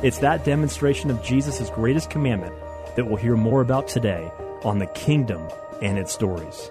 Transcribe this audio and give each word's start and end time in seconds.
It's 0.00 0.18
that 0.18 0.44
demonstration 0.44 1.10
of 1.10 1.24
Jesus' 1.24 1.70
greatest 1.70 2.08
commandment 2.08 2.54
that 2.94 3.04
we'll 3.04 3.16
hear 3.16 3.36
more 3.36 3.62
about 3.62 3.88
today 3.88 4.30
on 4.62 4.78
the 4.78 4.86
kingdom 4.86 5.48
and 5.82 5.98
its 5.98 6.12
stories. 6.12 6.70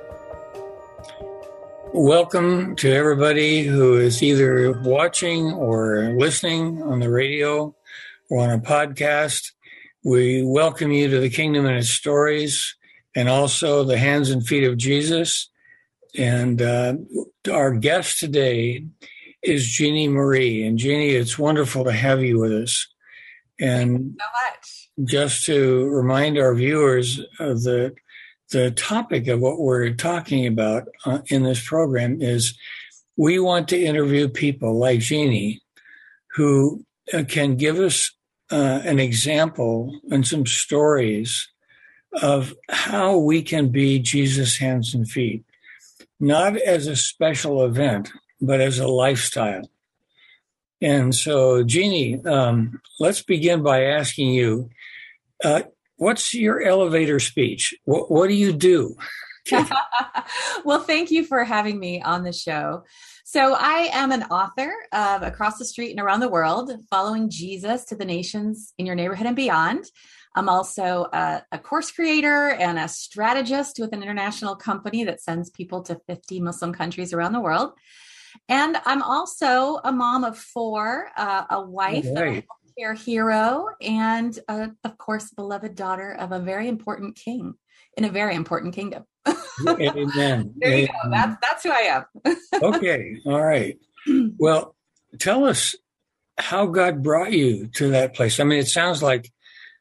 Welcome 1.91 2.77
to 2.77 2.89
everybody 2.89 3.63
who 3.63 3.97
is 3.97 4.23
either 4.23 4.79
watching 4.79 5.51
or 5.51 6.13
listening 6.17 6.81
on 6.81 7.01
the 7.01 7.09
radio 7.09 7.75
or 8.29 8.43
on 8.43 8.49
a 8.49 8.59
podcast. 8.59 9.51
We 10.05 10.41
welcome 10.45 10.93
you 10.93 11.09
to 11.09 11.19
the 11.19 11.29
kingdom 11.29 11.65
and 11.65 11.75
its 11.75 11.89
stories 11.89 12.77
and 13.13 13.27
also 13.27 13.83
the 13.83 13.97
hands 13.97 14.29
and 14.29 14.47
feet 14.47 14.63
of 14.63 14.77
Jesus. 14.77 15.49
And 16.17 16.61
uh, 16.61 16.93
our 17.51 17.73
guest 17.73 18.21
today 18.21 18.85
is 19.43 19.67
Jeannie 19.67 20.07
Marie. 20.07 20.65
And 20.65 20.77
Jeannie, 20.77 21.09
it's 21.09 21.37
wonderful 21.37 21.83
to 21.83 21.91
have 21.91 22.23
you 22.23 22.39
with 22.39 22.53
us. 22.53 22.87
And 23.59 24.19
so 24.19 25.05
just 25.05 25.45
to 25.45 25.87
remind 25.87 26.37
our 26.37 26.53
viewers 26.53 27.19
of 27.39 27.63
the 27.63 27.95
the 28.51 28.71
topic 28.71 29.27
of 29.27 29.41
what 29.41 29.59
we're 29.59 29.89
talking 29.93 30.47
about 30.47 30.87
uh, 31.05 31.19
in 31.25 31.43
this 31.43 31.67
program 31.67 32.21
is 32.21 32.57
we 33.17 33.39
want 33.39 33.67
to 33.67 33.83
interview 33.83 34.29
people 34.29 34.79
like 34.79 35.01
Jeannie 35.01 35.61
who 36.35 36.85
uh, 37.13 37.23
can 37.27 37.57
give 37.57 37.77
us 37.77 38.11
uh, 38.51 38.81
an 38.85 38.99
example 38.99 39.99
and 40.11 40.25
some 40.25 40.45
stories 40.45 41.49
of 42.21 42.53
how 42.69 43.17
we 43.17 43.41
can 43.41 43.69
be 43.69 43.99
Jesus' 43.99 44.57
hands 44.57 44.93
and 44.93 45.09
feet, 45.09 45.43
not 46.19 46.55
as 46.55 46.87
a 46.87 46.95
special 46.95 47.65
event, 47.65 48.11
but 48.39 48.61
as 48.61 48.79
a 48.79 48.87
lifestyle. 48.87 49.69
And 50.81 51.13
so, 51.13 51.63
Jeannie, 51.63 52.23
um, 52.25 52.79
let's 52.99 53.21
begin 53.21 53.63
by 53.63 53.85
asking 53.85 54.29
you 54.29 54.69
uh, 55.43 55.63
what's 55.97 56.33
your 56.33 56.61
elevator 56.61 57.19
speech? 57.19 57.75
What, 57.85 58.11
what 58.11 58.27
do 58.27 58.35
you 58.35 58.53
do? 58.53 58.95
well, 60.65 60.81
thank 60.81 61.09
you 61.09 61.23
for 61.23 61.43
having 61.43 61.79
me 61.79 62.01
on 62.01 62.23
the 62.23 62.33
show. 62.33 62.83
So, 63.25 63.55
I 63.57 63.89
am 63.91 64.11
an 64.11 64.23
author 64.23 64.73
of 64.91 65.23
Across 65.23 65.57
the 65.57 65.65
Street 65.65 65.91
and 65.91 65.99
Around 65.99 66.19
the 66.19 66.29
World, 66.29 66.71
Following 66.89 67.29
Jesus 67.29 67.85
to 67.85 67.95
the 67.95 68.05
Nations 68.05 68.73
in 68.77 68.85
Your 68.85 68.95
Neighborhood 68.95 69.27
and 69.27 69.35
Beyond. 69.35 69.85
I'm 70.35 70.49
also 70.49 71.07
a, 71.11 71.43
a, 71.51 71.57
course 71.57 71.89
creator 71.89 72.49
and 72.49 72.77
a 72.77 72.87
strategist 72.87 73.79
with 73.79 73.91
an 73.91 74.03
international 74.03 74.55
company 74.55 75.03
that 75.05 75.19
sends 75.19 75.49
people 75.49 75.81
to 75.83 75.99
50 76.05 76.41
Muslim 76.41 76.73
countries 76.73 77.11
around 77.11 77.33
the 77.33 77.39
world. 77.39 77.71
And 78.49 78.77
I'm 78.85 79.01
also 79.01 79.79
a 79.83 79.91
mom 79.91 80.23
of 80.23 80.37
four, 80.37 81.09
uh, 81.17 81.45
a 81.49 81.61
wife, 81.61 82.05
a 82.05 82.43
care 82.77 82.93
hero, 82.93 83.67
and 83.81 84.37
uh, 84.47 84.67
of 84.83 84.97
course, 84.97 85.31
beloved 85.31 85.75
daughter 85.75 86.11
of 86.11 86.31
a 86.31 86.39
very 86.39 86.67
important 86.67 87.15
king 87.15 87.55
in 87.95 88.05
a 88.05 88.09
very 88.09 88.35
important 88.35 88.75
kingdom. 88.75 89.03
Amen. 89.67 90.53
there 90.57 90.77
you 90.77 90.87
go. 90.87 91.09
That's 91.09 91.35
that's 91.41 91.63
who 91.63 91.71
I 91.71 92.03
am. 92.25 92.35
okay. 92.61 93.17
All 93.25 93.43
right. 93.43 93.77
Well, 94.37 94.75
tell 95.19 95.45
us 95.45 95.75
how 96.37 96.67
God 96.67 97.03
brought 97.03 97.33
you 97.33 97.67
to 97.75 97.89
that 97.89 98.13
place. 98.13 98.39
I 98.39 98.43
mean, 98.43 98.59
it 98.59 98.67
sounds 98.67 99.01
like 99.01 99.31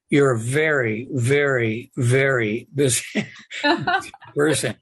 you're 0.09 0.33
a 0.33 0.39
very, 0.39 1.09
very, 1.11 1.91
very 1.97 2.69
busy 2.75 3.27
person, 4.35 4.77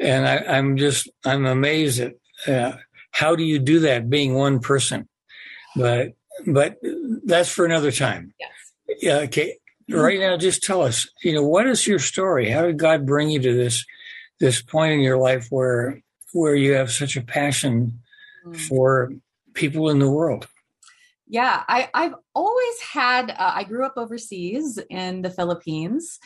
and 0.00 0.26
I, 0.26 0.56
am 0.56 0.76
just 0.76 1.10
I'm 1.24 1.46
amazed 1.46 2.00
at 2.00 2.14
uh, 2.46 2.76
how 3.18 3.34
do 3.34 3.42
you 3.42 3.58
do 3.58 3.80
that 3.80 4.08
being 4.08 4.34
one 4.34 4.60
person? 4.60 5.08
But 5.74 6.12
but 6.46 6.78
that's 7.24 7.50
for 7.50 7.64
another 7.64 7.90
time. 7.90 8.32
Yes. 8.38 8.50
Yeah. 9.00 9.16
Okay. 9.26 9.56
Right 9.90 10.20
now, 10.20 10.36
just 10.36 10.62
tell 10.62 10.82
us. 10.82 11.08
You 11.24 11.32
know, 11.32 11.42
what 11.42 11.66
is 11.66 11.84
your 11.86 11.98
story? 11.98 12.48
How 12.48 12.62
did 12.62 12.78
God 12.78 13.06
bring 13.06 13.30
you 13.30 13.40
to 13.40 13.54
this 13.54 13.84
this 14.38 14.62
point 14.62 14.92
in 14.92 15.00
your 15.00 15.18
life 15.18 15.48
where 15.50 16.00
where 16.32 16.54
you 16.54 16.74
have 16.74 16.92
such 16.92 17.16
a 17.16 17.22
passion 17.22 17.98
mm. 18.46 18.56
for 18.56 19.12
people 19.52 19.90
in 19.90 19.98
the 19.98 20.10
world? 20.10 20.46
Yeah, 21.26 21.64
I, 21.66 21.90
I've 21.92 22.14
always 22.34 22.80
had. 22.92 23.30
Uh, 23.30 23.52
I 23.56 23.64
grew 23.64 23.84
up 23.84 23.94
overseas 23.96 24.78
in 24.88 25.22
the 25.22 25.30
Philippines, 25.30 26.20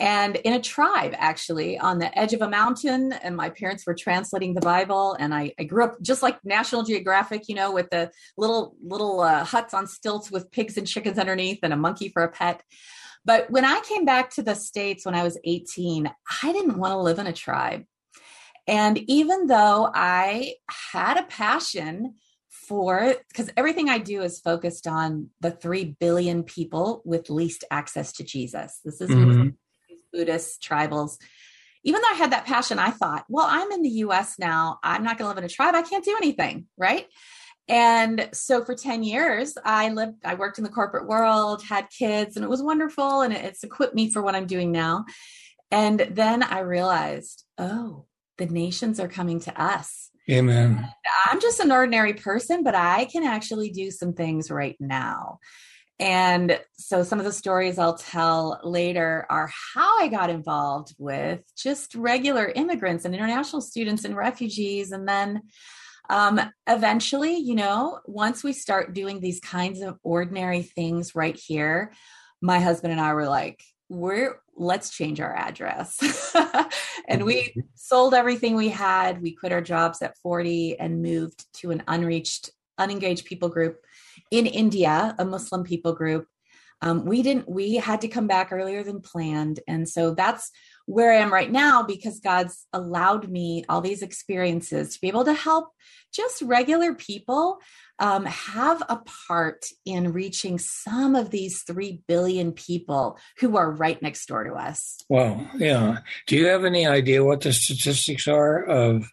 and 0.00 0.36
in 0.36 0.54
a 0.54 0.60
tribe 0.60 1.14
actually 1.18 1.78
on 1.78 1.98
the 1.98 2.18
edge 2.18 2.32
of 2.32 2.40
a 2.40 2.48
mountain 2.48 3.12
and 3.12 3.36
my 3.36 3.50
parents 3.50 3.86
were 3.86 3.94
translating 3.94 4.54
the 4.54 4.60
bible 4.60 5.14
and 5.20 5.34
i, 5.34 5.52
I 5.58 5.64
grew 5.64 5.84
up 5.84 6.00
just 6.00 6.22
like 6.22 6.38
national 6.44 6.82
geographic 6.82 7.48
you 7.48 7.54
know 7.54 7.70
with 7.70 7.90
the 7.90 8.10
little 8.36 8.74
little 8.82 9.20
uh, 9.20 9.44
huts 9.44 9.74
on 9.74 9.86
stilts 9.86 10.30
with 10.30 10.50
pigs 10.50 10.76
and 10.76 10.86
chickens 10.86 11.18
underneath 11.18 11.60
and 11.62 11.72
a 11.72 11.76
monkey 11.76 12.08
for 12.08 12.22
a 12.24 12.30
pet 12.30 12.62
but 13.24 13.50
when 13.50 13.64
i 13.64 13.80
came 13.82 14.04
back 14.04 14.30
to 14.30 14.42
the 14.42 14.54
states 14.54 15.04
when 15.04 15.14
i 15.14 15.22
was 15.22 15.38
18 15.44 16.10
i 16.42 16.52
didn't 16.52 16.78
want 16.78 16.92
to 16.92 16.98
live 16.98 17.18
in 17.18 17.26
a 17.26 17.32
tribe 17.32 17.84
and 18.66 18.98
even 19.06 19.46
though 19.46 19.90
i 19.94 20.54
had 20.92 21.18
a 21.18 21.24
passion 21.24 22.14
for 22.70 23.14
because 23.28 23.50
everything 23.56 23.88
I 23.88 23.98
do 23.98 24.22
is 24.22 24.38
focused 24.38 24.86
on 24.86 25.30
the 25.40 25.50
3 25.50 25.96
billion 25.98 26.44
people 26.44 27.02
with 27.04 27.28
least 27.28 27.64
access 27.70 28.12
to 28.12 28.24
Jesus. 28.24 28.80
This 28.84 29.00
is 29.00 29.10
mm-hmm. 29.10 29.48
Buddhists, 30.12 30.58
tribals. 30.64 31.18
Even 31.82 32.00
though 32.00 32.14
I 32.14 32.18
had 32.18 32.32
that 32.32 32.46
passion, 32.46 32.78
I 32.78 32.90
thought, 32.90 33.24
well, 33.28 33.46
I'm 33.48 33.72
in 33.72 33.82
the 33.82 33.88
US 33.88 34.38
now. 34.38 34.78
I'm 34.82 35.02
not 35.02 35.18
going 35.18 35.24
to 35.24 35.28
live 35.28 35.38
in 35.38 35.44
a 35.44 35.48
tribe. 35.48 35.74
I 35.74 35.82
can't 35.82 36.04
do 36.04 36.16
anything. 36.16 36.66
Right. 36.76 37.06
And 37.68 38.28
so 38.32 38.64
for 38.64 38.74
10 38.74 39.02
years, 39.04 39.56
I 39.64 39.90
lived, 39.90 40.16
I 40.24 40.34
worked 40.34 40.58
in 40.58 40.64
the 40.64 40.70
corporate 40.70 41.06
world, 41.06 41.62
had 41.62 41.88
kids, 41.88 42.36
and 42.36 42.44
it 42.44 42.48
was 42.48 42.62
wonderful. 42.62 43.22
And 43.22 43.32
it's 43.32 43.62
equipped 43.62 43.94
me 43.94 44.10
for 44.10 44.20
what 44.20 44.34
I'm 44.34 44.46
doing 44.46 44.72
now. 44.72 45.04
And 45.70 46.00
then 46.00 46.42
I 46.42 46.60
realized, 46.60 47.44
oh, 47.58 48.06
the 48.38 48.46
nations 48.46 48.98
are 48.98 49.08
coming 49.08 49.40
to 49.40 49.62
us. 49.62 50.10
Amen. 50.28 50.88
I'm 51.26 51.40
just 51.40 51.60
an 51.60 51.72
ordinary 51.72 52.14
person, 52.14 52.62
but 52.62 52.74
I 52.74 53.04
can 53.06 53.24
actually 53.24 53.70
do 53.70 53.90
some 53.90 54.12
things 54.12 54.50
right 54.50 54.76
now. 54.80 55.38
And 56.00 56.58
so 56.78 57.02
some 57.02 57.18
of 57.18 57.26
the 57.26 57.32
stories 57.32 57.78
I'll 57.78 57.98
tell 57.98 58.58
later 58.64 59.26
are 59.28 59.52
how 59.74 60.00
I 60.00 60.08
got 60.08 60.30
involved 60.30 60.94
with 60.98 61.42
just 61.56 61.94
regular 61.94 62.48
immigrants 62.48 63.04
and 63.04 63.14
international 63.14 63.60
students 63.60 64.06
and 64.06 64.16
refugees. 64.16 64.92
And 64.92 65.06
then 65.06 65.42
um, 66.08 66.40
eventually, 66.66 67.36
you 67.36 67.54
know, 67.54 68.00
once 68.06 68.42
we 68.42 68.54
start 68.54 68.94
doing 68.94 69.20
these 69.20 69.40
kinds 69.40 69.82
of 69.82 69.98
ordinary 70.02 70.62
things 70.62 71.14
right 71.14 71.38
here, 71.38 71.92
my 72.40 72.60
husband 72.60 72.92
and 72.92 73.00
I 73.00 73.12
were 73.12 73.28
like, 73.28 73.62
we're 73.90 74.40
let's 74.56 74.90
change 74.90 75.20
our 75.20 75.34
address. 75.34 76.34
and 77.08 77.24
we 77.24 77.54
sold 77.74 78.14
everything 78.14 78.56
we 78.56 78.68
had. 78.68 79.20
We 79.20 79.32
quit 79.32 79.52
our 79.52 79.60
jobs 79.60 80.00
at 80.02 80.16
40 80.18 80.78
and 80.78 81.02
moved 81.02 81.46
to 81.54 81.70
an 81.70 81.82
unreached, 81.88 82.50
unengaged 82.78 83.24
people 83.24 83.48
group 83.48 83.80
in 84.30 84.46
India, 84.46 85.14
a 85.18 85.24
Muslim 85.24 85.64
people 85.64 85.92
group. 85.92 86.26
um, 86.82 87.04
we 87.04 87.22
didn't 87.22 87.48
we 87.48 87.76
had 87.76 88.00
to 88.00 88.08
come 88.08 88.26
back 88.26 88.52
earlier 88.52 88.82
than 88.82 89.00
planned 89.00 89.60
and 89.68 89.86
so 89.88 90.14
that's 90.14 90.50
where 90.86 91.12
i 91.12 91.16
am 91.16 91.32
right 91.32 91.52
now 91.52 91.82
because 91.82 92.20
god's 92.20 92.66
allowed 92.72 93.28
me 93.28 93.64
all 93.68 93.82
these 93.82 94.02
experiences 94.02 94.94
to 94.94 95.00
be 95.00 95.08
able 95.08 95.24
to 95.24 95.34
help 95.34 95.68
just 96.12 96.40
regular 96.42 96.94
people 96.94 97.58
um, 97.98 98.24
have 98.24 98.82
a 98.88 98.96
part 99.28 99.66
in 99.84 100.12
reaching 100.14 100.58
some 100.58 101.14
of 101.14 101.28
these 101.30 101.62
3 101.64 102.02
billion 102.08 102.52
people 102.52 103.18
who 103.40 103.58
are 103.58 103.70
right 103.70 104.00
next 104.00 104.24
door 104.26 104.44
to 104.44 104.54
us 104.54 104.96
Wow. 105.10 105.44
Yeah. 105.58 105.98
Do 106.28 106.36
you 106.36 106.46
have 106.46 106.64
any 106.64 106.86
idea 106.86 107.24
what 107.24 107.40
the 107.42 107.52
statistics 107.52 108.26
are 108.28 108.64
of 108.64 109.04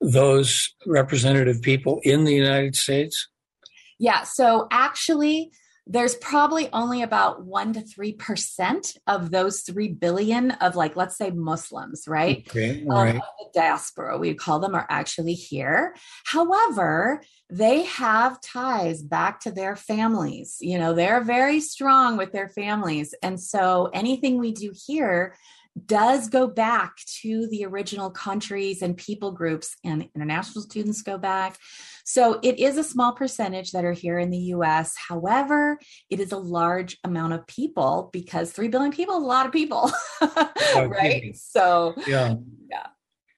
those 0.00 0.74
representative 0.86 1.60
people 1.62 2.00
in 2.04 2.24
the 2.24 2.34
United 2.34 2.76
States? 2.76 3.28
Yeah. 4.00 4.24
So 4.24 4.66
actually, 4.72 5.52
there's 5.86 6.14
probably 6.16 6.68
only 6.72 7.02
about 7.02 7.44
one 7.44 7.72
to 7.72 7.80
three 7.80 8.12
percent 8.12 8.96
of 9.06 9.30
those 9.30 9.62
three 9.62 9.88
billion 9.88 10.52
of 10.52 10.76
like, 10.76 10.94
let's 10.94 11.16
say 11.16 11.30
Muslims, 11.30 12.04
right? 12.06 12.44
Okay. 12.48 12.84
All 12.88 12.96
Um, 12.96 13.06
right. 13.06 13.14
the 13.14 13.60
diaspora, 13.60 14.16
we 14.18 14.34
call 14.34 14.60
them, 14.60 14.74
are 14.74 14.86
actually 14.88 15.34
here. 15.34 15.94
However, 16.24 17.22
they 17.50 17.82
have 17.84 18.40
ties 18.40 19.02
back 19.02 19.40
to 19.40 19.50
their 19.50 19.74
families. 19.74 20.58
You 20.60 20.78
know, 20.78 20.94
they're 20.94 21.22
very 21.24 21.60
strong 21.60 22.16
with 22.16 22.32
their 22.32 22.48
families. 22.48 23.12
And 23.22 23.40
so 23.40 23.90
anything 23.92 24.38
we 24.38 24.52
do 24.52 24.72
here 24.86 25.34
does 25.86 26.28
go 26.28 26.46
back 26.46 26.96
to 27.22 27.46
the 27.48 27.64
original 27.64 28.10
countries 28.10 28.82
and 28.82 28.96
people 28.96 29.30
groups, 29.32 29.76
and 29.84 30.08
international 30.14 30.62
students 30.62 31.02
go 31.02 31.16
back. 31.16 31.56
So 32.04 32.40
it 32.42 32.58
is 32.58 32.76
a 32.76 32.84
small 32.84 33.12
percentage 33.12 33.70
that 33.72 33.84
are 33.84 33.92
here 33.92 34.18
in 34.18 34.30
the 34.30 34.38
US. 34.54 34.94
However, 34.96 35.78
it 36.08 36.18
is 36.20 36.32
a 36.32 36.36
large 36.38 36.98
amount 37.04 37.34
of 37.34 37.46
people 37.46 38.10
because 38.12 38.50
3 38.52 38.68
billion 38.68 38.92
people 38.92 39.16
is 39.16 39.22
a 39.22 39.26
lot 39.26 39.46
of 39.46 39.52
people. 39.52 39.90
Oh, 40.72 40.84
right? 40.86 41.34
So, 41.36 41.94
Yeah. 42.06 42.34
Yeah. 42.70 42.86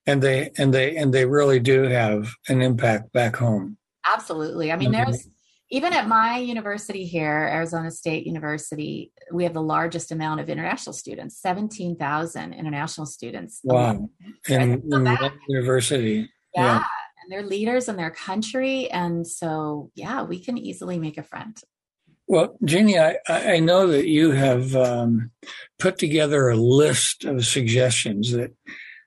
And 0.06 0.20
they 0.22 0.50
and 0.58 0.74
they 0.74 0.96
and 0.96 1.14
they 1.14 1.24
really 1.24 1.60
do 1.60 1.82
have 1.84 2.34
an 2.48 2.60
impact 2.60 3.12
back 3.12 3.36
home. 3.36 3.76
absolutely. 4.06 4.72
I 4.72 4.76
mean, 4.76 4.94
Okay. 4.94 5.04
there's 5.04 5.28
even 5.72 5.94
at 5.94 6.06
my 6.06 6.36
university 6.36 7.06
here, 7.06 7.48
Arizona 7.50 7.90
State 7.90 8.26
University, 8.26 9.10
we 9.32 9.44
have 9.44 9.54
the 9.54 9.62
largest 9.62 10.12
amount 10.12 10.38
of 10.38 10.50
international 10.50 10.92
students 10.92 11.40
17,000 11.40 12.52
international 12.52 13.06
students. 13.06 13.60
Wow. 13.64 14.10
In, 14.48 14.82
in 14.92 15.04
that- 15.04 15.22
one 15.22 15.32
university. 15.48 16.28
Yeah. 16.54 16.62
Yeah. 16.62 16.84
And 17.22 17.32
they're 17.32 17.48
leaders 17.48 17.88
in 17.88 17.96
their 17.96 18.10
country. 18.10 18.90
And 18.90 19.26
so, 19.26 19.90
yeah, 19.94 20.22
we 20.24 20.40
can 20.40 20.58
easily 20.58 20.98
make 20.98 21.16
a 21.16 21.22
friend. 21.22 21.56
Well, 22.26 22.56
Jeannie, 22.64 22.98
I, 22.98 23.16
I 23.28 23.54
I 23.54 23.58
know 23.58 23.86
that 23.88 24.06
you 24.06 24.32
have 24.32 24.76
um, 24.76 25.30
put 25.78 25.98
together 25.98 26.48
a 26.48 26.56
list 26.56 27.24
of 27.24 27.46
suggestions 27.46 28.32
that 28.32 28.52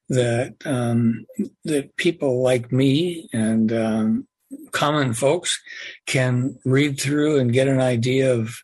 that 0.10 0.56
um, 0.66 1.26
that 1.64 1.96
people 1.98 2.44
like 2.44 2.72
me 2.72 3.30
and 3.34 3.72
um, 3.72 4.28
common 4.76 5.14
folks 5.14 5.60
can 6.06 6.60
read 6.66 7.00
through 7.00 7.40
and 7.40 7.54
get 7.54 7.68
an 7.68 7.80
idea 7.80 8.34
of. 8.34 8.62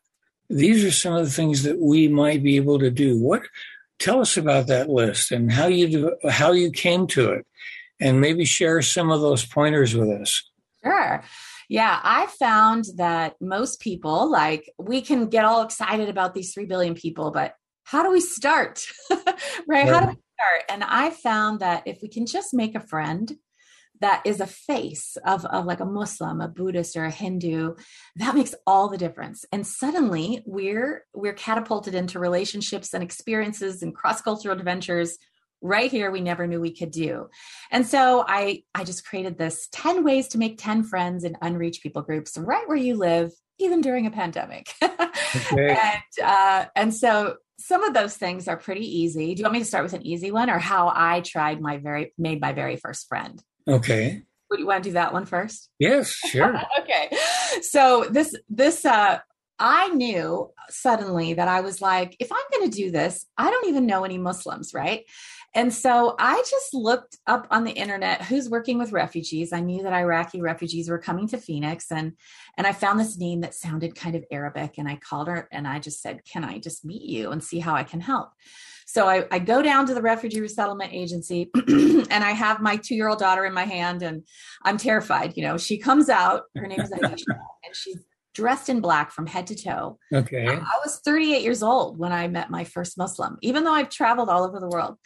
These 0.49 0.83
are 0.83 0.91
some 0.91 1.13
of 1.13 1.23
the 1.23 1.31
things 1.31 1.63
that 1.63 1.79
we 1.79 2.09
might 2.09 2.43
be 2.43 2.57
able 2.57 2.77
to 2.79 2.91
do. 2.91 3.17
What? 3.17 3.43
Tell 3.99 4.19
us 4.19 4.35
about 4.35 4.67
that 4.67 4.89
list 4.89 5.31
and 5.31 5.49
how 5.49 5.67
you 5.67 5.87
do, 5.87 6.29
how 6.29 6.51
you 6.51 6.71
came 6.71 7.07
to 7.07 7.31
it, 7.31 7.45
and 8.01 8.19
maybe 8.19 8.43
share 8.43 8.81
some 8.81 9.09
of 9.11 9.21
those 9.21 9.45
pointers 9.45 9.95
with 9.95 10.09
us. 10.09 10.43
Sure. 10.83 11.23
Yeah, 11.69 12.01
I 12.03 12.25
found 12.37 12.85
that 12.97 13.35
most 13.39 13.79
people, 13.79 14.29
like, 14.29 14.69
we 14.77 14.99
can 14.99 15.29
get 15.29 15.45
all 15.45 15.61
excited 15.61 16.09
about 16.09 16.33
these 16.33 16.53
3 16.53 16.65
billion 16.65 16.95
people, 16.95 17.31
but 17.31 17.55
how 17.85 18.03
do 18.03 18.11
we 18.11 18.19
start? 18.19 18.85
right? 19.69 19.87
How 19.87 20.01
do 20.01 20.07
we 20.07 20.17
start? 20.35 20.63
And 20.67 20.83
I 20.83 21.11
found 21.11 21.61
that 21.61 21.83
if 21.85 21.99
we 22.01 22.09
can 22.09 22.25
just 22.25 22.53
make 22.53 22.75
a 22.75 22.81
friend 22.81 23.31
that 24.01 24.21
is 24.25 24.42
a 24.42 24.48
face 24.48 25.18
of, 25.25 25.45
of 25.45 25.65
like 25.65 25.80
a 25.80 25.86
Muslim, 25.86 26.42
a 26.42 26.48
Buddhist, 26.48 26.95
or 26.95 27.06
a 27.06 27.12
Hindu, 27.12 27.75
that 28.18 28.36
makes 28.36 28.53
all 28.68 28.89
the 28.89 28.98
difference. 28.98 29.45
And 29.51 29.65
suddenly 29.65 30.44
we're 30.45 31.06
we're 31.13 31.33
catapulted 31.33 31.95
into 31.95 32.19
relationships 32.19 32.94
and 32.94 33.03
experiences 33.03 33.81
and 33.81 33.95
cross-cultural 33.95 34.57
adventures 34.57 35.18
right 35.62 35.92
here 35.92 36.09
we 36.09 36.21
never 36.21 36.48
knew 36.48 36.59
we 36.59 36.75
could 36.75 36.92
do. 36.92 37.30
And 37.69 37.86
so 37.86 38.25
I 38.27 38.63
I 38.74 38.83
just 38.83 39.06
created 39.06 39.38
this 39.38 39.68
10 39.71 40.03
ways 40.03 40.30
to 40.30 40.38
make 40.38 40.57
10 40.57 40.83
friends 40.83 41.24
in 41.24 41.38
unreached 41.42 41.83
people 41.83 42.01
groups 42.01 42.38
right 42.38 42.68
where 42.68 42.77
you 42.77 42.95
live, 42.95 43.31
even 43.59 43.81
during 43.81 44.06
a 44.06 44.12
pandemic. 44.12 44.74
Okay. 45.53 45.77
and 45.81 46.25
uh, 46.27 46.65
and 46.75 46.94
so 46.94 47.38
some 47.57 47.83
of 47.83 47.94
those 47.94 48.18
things 48.18 48.50
are 48.50 48.57
pretty 48.57 48.86
easy. 48.86 49.33
Do 49.33 49.39
you 49.39 49.45
want 49.45 49.53
me 49.53 49.59
to 49.59 49.65
start 49.65 49.86
with 49.86 49.94
an 49.94 50.06
easy 50.06 50.30
one 50.30 50.50
or 50.50 50.59
how 50.59 50.92
I 50.94 51.21
tried 51.21 51.62
my 51.62 51.77
very 51.77 52.13
made 52.18 52.42
my 52.42 52.51
very 52.51 52.75
first 52.75 53.07
friend? 53.07 53.42
Okay. 53.67 54.23
Would 54.49 54.59
you 54.59 54.67
want 54.67 54.83
to 54.83 54.89
do 54.89 54.93
that 54.93 55.13
one 55.13 55.25
first? 55.25 55.69
Yes. 55.79 56.11
Sure. 56.11 56.61
okay. 56.79 57.15
So 57.61 58.05
this 58.09 58.35
this 58.49 58.85
uh 58.85 59.19
I 59.59 59.89
knew 59.89 60.49
suddenly 60.69 61.35
that 61.35 61.47
I 61.47 61.61
was 61.61 61.81
like, 61.81 62.15
if 62.19 62.31
I'm 62.31 62.41
going 62.51 62.71
to 62.71 62.75
do 62.75 62.89
this, 62.89 63.27
I 63.37 63.51
don't 63.51 63.67
even 63.67 63.85
know 63.85 64.03
any 64.03 64.17
Muslims, 64.17 64.73
right? 64.73 65.05
And 65.53 65.74
so 65.74 66.15
I 66.18 66.44
just 66.50 66.74
looked 66.74 67.18
up 67.27 67.45
on 67.51 67.65
the 67.65 67.71
internet 67.71 68.21
who's 68.21 68.50
working 68.50 68.77
with 68.77 68.94
refugees. 68.94 69.51
I 69.51 69.59
knew 69.59 69.83
that 69.83 69.94
Iraqi 69.94 70.42
refugees 70.42 70.89
were 70.89 70.98
coming 70.98 71.27
to 71.30 71.38
Phoenix 71.38 71.92
and 71.92 72.13
and 72.57 72.68
I 72.68 72.74
found 72.74 73.00
this 73.00 73.18
name 73.18 73.42
that 73.42 73.53
sounded 73.53 73.95
kind 73.95 74.15
of 74.15 74.24
Arabic 74.31 74.75
and 74.77 74.88
I 74.88 74.98
called 74.98 75.27
her 75.27 75.48
and 75.51 75.68
I 75.68 75.80
just 75.80 76.01
said, 76.01 76.24
"Can 76.25 76.44
I 76.44 76.59
just 76.59 76.86
meet 76.86 77.03
you 77.03 77.31
and 77.31 77.44
see 77.44 77.59
how 77.59 77.75
I 77.75 77.83
can 77.83 78.00
help?" 78.00 78.30
So 78.86 79.07
I, 79.07 79.25
I 79.31 79.39
go 79.39 79.62
down 79.62 79.86
to 79.88 79.94
the 79.94 80.01
refugee 80.01 80.42
resettlement 80.42 80.94
agency 80.94 81.50
and 81.56 82.12
I 82.12 82.31
have 82.31 82.62
my 82.62 82.77
two 82.77 82.95
year 82.95 83.07
old 83.07 83.19
daughter 83.19 83.45
in 83.45 83.53
my 83.53 83.63
hand 83.63 84.03
and 84.03 84.24
I'm 84.63 84.77
terrified. 84.77 85.38
You 85.38 85.44
know, 85.44 85.57
she 85.57 85.77
comes 85.77 86.09
out, 86.09 86.44
her 86.56 86.68
name 86.68 86.81
is 86.81 86.92
Aisha, 86.92 87.24
and 87.65 87.74
she's 87.74 88.00
dressed 88.33 88.69
in 88.69 88.81
black 88.81 89.12
from 89.12 89.27
head 89.27 89.48
to 89.48 89.56
toe. 89.56 89.98
Okay. 90.13 90.48
I 90.48 90.80
was 90.83 91.00
38 91.03 91.42
years 91.42 91.63
old 91.63 91.98
when 91.98 92.12
I 92.12 92.27
met 92.27 92.50
my 92.50 92.63
first 92.63 92.98
Muslim, 92.98 93.38
even 93.42 93.63
though 93.63 93.74
I've 93.74 93.89
traveled 93.89 94.30
all 94.30 94.44
over 94.44 94.59
the 94.59 94.69
world. 94.69 94.98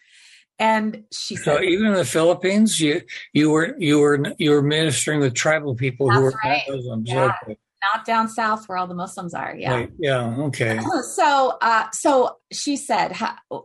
And 0.57 1.03
she 1.11 1.35
So 1.35 1.55
said, 1.55 1.63
even 1.65 1.87
in 1.87 1.93
the 1.93 2.05
Philippines, 2.05 2.79
you 2.79 3.01
you 3.33 3.51
were 3.51 3.75
you 3.77 3.99
were 3.99 4.19
you 4.37 4.51
were 4.51 4.61
ministering 4.61 5.19
with 5.19 5.33
tribal 5.33 5.75
people 5.75 6.09
who 6.09 6.21
were 6.21 6.33
right. 6.43 6.61
not 6.67 6.75
Muslims. 6.77 7.09
Yeah. 7.09 7.31
Okay. 7.43 7.57
not 7.93 8.05
down 8.05 8.27
south 8.29 8.67
where 8.67 8.77
all 8.77 8.87
the 8.87 8.95
Muslims 8.95 9.33
are. 9.33 9.53
Yeah. 9.55 9.73
Right. 9.73 9.91
Yeah. 9.99 10.35
Okay. 10.47 10.79
So, 11.15 11.57
uh, 11.61 11.87
so 11.91 12.37
she 12.51 12.77
said, 12.77 13.13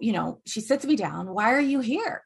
you 0.00 0.12
know, 0.12 0.40
she 0.46 0.60
sits 0.60 0.84
me 0.84 0.96
down. 0.96 1.28
Why 1.32 1.52
are 1.54 1.60
you 1.60 1.80
here? 1.80 2.22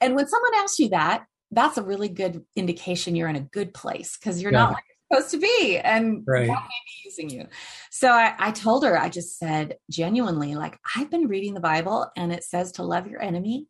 And 0.00 0.14
when 0.14 0.28
someone 0.28 0.52
asks 0.56 0.78
you 0.78 0.90
that, 0.90 1.24
that's 1.50 1.76
a 1.78 1.82
really 1.82 2.08
good 2.08 2.44
indication 2.56 3.14
you're 3.16 3.28
in 3.28 3.36
a 3.36 3.40
good 3.40 3.72
place 3.74 4.16
because 4.18 4.40
you're 4.42 4.52
not 4.52 4.68
Yeah. 4.70 4.74
where 4.74 4.82
you're 4.88 4.96
supposed 5.12 5.30
to 5.32 5.38
be, 5.38 5.78
and 5.78 6.24
Right. 6.26 6.46
God 6.46 6.56
may 6.56 6.82
be 6.86 6.92
using 7.04 7.30
you. 7.30 7.46
So 7.90 8.08
I, 8.08 8.34
I 8.38 8.50
told 8.52 8.84
her, 8.84 8.98
I 8.98 9.08
just 9.08 9.38
said 9.38 9.76
genuinely, 9.90 10.54
like 10.54 10.78
I've 10.96 11.10
been 11.10 11.28
reading 11.28 11.54
the 11.54 11.60
Bible, 11.60 12.10
and 12.16 12.32
it 12.32 12.44
says 12.44 12.72
to 12.72 12.82
love 12.82 13.06
your 13.06 13.22
enemy, 13.22 13.66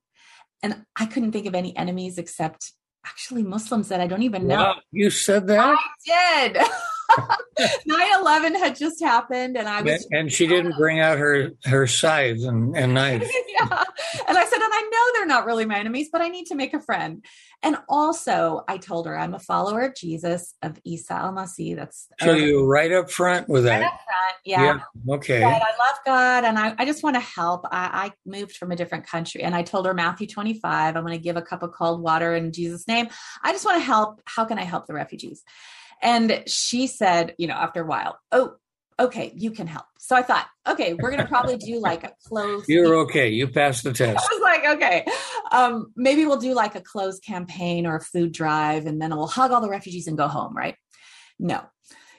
and 0.62 0.84
I 0.96 1.06
couldn't 1.06 1.32
think 1.32 1.46
of 1.46 1.54
any 1.54 1.76
enemies 1.76 2.18
except 2.18 2.72
actually 3.04 3.42
Muslims 3.42 3.88
that 3.88 4.00
I 4.00 4.06
don't 4.06 4.22
even 4.22 4.46
know. 4.46 4.60
Wow. 4.60 4.76
You 4.92 5.10
said 5.10 5.48
that, 5.48 5.76
I 5.78 6.52
did. 6.54 6.62
9-11 7.88 8.56
had 8.58 8.76
just 8.76 9.02
happened 9.02 9.56
and 9.56 9.68
I 9.68 9.82
was 9.82 10.06
and 10.10 10.32
she 10.32 10.46
didn't 10.46 10.76
bring 10.76 11.00
out 11.00 11.18
her 11.18 11.50
her 11.64 11.86
scythe 11.86 12.42
and, 12.44 12.76
and 12.76 12.94
knife. 13.02 13.30
yeah. 13.48 13.84
And 14.28 14.38
I 14.38 14.44
said, 14.44 14.60
and 14.60 14.72
I 14.72 14.90
know 14.92 15.12
they're 15.18 15.26
not 15.26 15.46
really 15.46 15.64
my 15.64 15.78
enemies, 15.78 16.08
but 16.12 16.20
I 16.20 16.28
need 16.28 16.46
to 16.46 16.54
make 16.54 16.74
a 16.74 16.80
friend. 16.80 17.24
And 17.62 17.76
also, 17.88 18.64
I 18.66 18.78
told 18.78 19.06
her 19.06 19.16
I'm 19.16 19.34
a 19.34 19.38
follower 19.38 19.82
of 19.82 19.94
Jesus, 19.94 20.54
of 20.62 20.78
Isa 20.84 21.12
al 21.14 21.32
Masih. 21.32 21.76
That's 21.76 22.08
So 22.20 22.32
you 22.32 22.66
right 22.66 22.90
up 22.90 23.10
front 23.10 23.48
with 23.48 23.66
right 23.66 23.80
that. 23.80 23.92
up 23.92 24.00
front. 24.04 24.36
Yeah. 24.44 24.78
Okay. 25.08 25.40
But 25.40 25.62
I 25.62 25.88
love 25.88 25.98
God 26.04 26.44
and 26.44 26.58
I, 26.58 26.74
I 26.78 26.84
just 26.84 27.02
want 27.04 27.14
to 27.16 27.20
help. 27.20 27.66
I, 27.70 28.06
I 28.06 28.12
moved 28.26 28.56
from 28.56 28.72
a 28.72 28.76
different 28.76 29.06
country 29.06 29.42
and 29.42 29.54
I 29.54 29.62
told 29.62 29.86
her 29.86 29.94
Matthew 29.94 30.26
25, 30.26 30.96
I'm 30.96 31.02
going 31.04 31.16
to 31.16 31.22
give 31.22 31.36
a 31.36 31.42
cup 31.42 31.62
of 31.62 31.72
cold 31.72 32.00
water 32.02 32.34
in 32.34 32.52
Jesus' 32.52 32.88
name. 32.88 33.08
I 33.44 33.52
just 33.52 33.64
want 33.64 33.76
to 33.78 33.84
help. 33.84 34.20
How 34.24 34.44
can 34.44 34.58
I 34.58 34.64
help 34.64 34.86
the 34.86 34.94
refugees? 34.94 35.44
And 36.02 36.42
she 36.46 36.86
said, 36.86 37.34
you 37.38 37.46
know, 37.46 37.54
after 37.54 37.82
a 37.82 37.86
while, 37.86 38.18
oh, 38.32 38.56
okay, 38.98 39.32
you 39.34 39.50
can 39.50 39.66
help. 39.66 39.86
So 39.98 40.16
I 40.16 40.22
thought, 40.22 40.46
okay, 40.68 40.94
we're 40.94 41.10
going 41.10 41.22
to 41.22 41.28
probably 41.28 41.56
do 41.56 41.78
like 41.80 42.04
a 42.04 42.12
closed. 42.26 42.68
You're 42.68 42.94
okay. 43.02 43.28
You 43.28 43.48
passed 43.48 43.84
the 43.84 43.92
test. 43.92 44.18
I 44.30 44.34
was 44.34 44.42
like, 44.42 44.76
okay, 44.76 45.06
um, 45.50 45.92
maybe 45.96 46.26
we'll 46.26 46.38
do 46.38 46.54
like 46.54 46.74
a 46.74 46.80
closed 46.80 47.24
campaign 47.24 47.86
or 47.86 47.96
a 47.96 48.00
food 48.00 48.32
drive, 48.32 48.86
and 48.86 49.00
then 49.00 49.10
we'll 49.10 49.26
hug 49.26 49.52
all 49.52 49.60
the 49.60 49.70
refugees 49.70 50.06
and 50.06 50.18
go 50.18 50.28
home, 50.28 50.56
right? 50.56 50.76
No. 51.38 51.62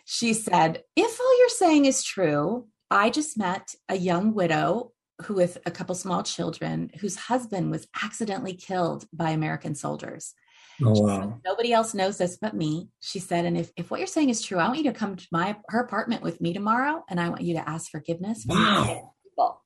She 0.05 0.33
said, 0.33 0.83
if 0.95 1.19
all 1.19 1.39
you're 1.39 1.49
saying 1.49 1.85
is 1.85 2.03
true, 2.03 2.67
I 2.91 3.09
just 3.09 3.37
met 3.37 3.73
a 3.89 3.95
young 3.95 4.33
widow 4.33 4.91
who, 5.23 5.35
with 5.35 5.57
a 5.65 5.71
couple 5.71 5.95
small 5.95 6.23
children, 6.23 6.91
whose 6.99 7.15
husband 7.15 7.71
was 7.71 7.87
accidentally 8.01 8.53
killed 8.53 9.05
by 9.13 9.29
American 9.29 9.75
soldiers. 9.75 10.33
Oh 10.81 11.01
wow. 11.01 11.39
Nobody 11.45 11.71
else 11.73 11.93
knows 11.93 12.17
this 12.17 12.37
but 12.37 12.55
me. 12.55 12.89
She 12.99 13.19
said, 13.19 13.45
and 13.45 13.57
if, 13.57 13.71
if 13.77 13.91
what 13.91 13.99
you're 13.99 14.07
saying 14.07 14.29
is 14.29 14.41
true, 14.41 14.57
I 14.57 14.67
want 14.67 14.79
you 14.79 14.91
to 14.91 14.97
come 14.97 15.15
to 15.15 15.27
my 15.31 15.55
her 15.69 15.81
apartment 15.81 16.21
with 16.21 16.41
me 16.41 16.53
tomorrow 16.53 17.03
and 17.09 17.19
I 17.19 17.29
want 17.29 17.41
you 17.41 17.55
to 17.55 17.69
ask 17.69 17.91
forgiveness 17.91 18.45
Wow. 18.47 19.13
people. 19.23 19.61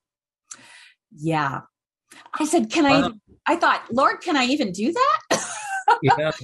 Yeah. 1.16 1.60
I 2.38 2.44
said, 2.44 2.70
can 2.70 2.84
Wow. 2.84 3.12
I 3.46 3.54
I 3.54 3.56
thought, 3.56 3.84
Lord, 3.90 4.20
can 4.20 4.36
I 4.36 4.44
even 4.44 4.72
do 4.72 4.92
that? 4.92 5.44
Yeah. 6.02 6.30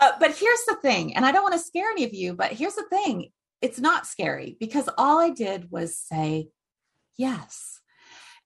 Uh, 0.00 0.12
but 0.18 0.34
here's 0.34 0.64
the 0.66 0.76
thing, 0.76 1.14
and 1.14 1.26
I 1.26 1.30
don't 1.30 1.42
want 1.42 1.52
to 1.52 1.60
scare 1.60 1.90
any 1.90 2.04
of 2.04 2.14
you, 2.14 2.32
but 2.32 2.52
here's 2.52 2.74
the 2.74 2.86
thing 2.88 3.28
it's 3.60 3.78
not 3.78 4.06
scary 4.06 4.56
because 4.58 4.88
all 4.96 5.18
I 5.18 5.28
did 5.28 5.70
was 5.70 5.98
say 5.98 6.48
yes. 7.18 7.80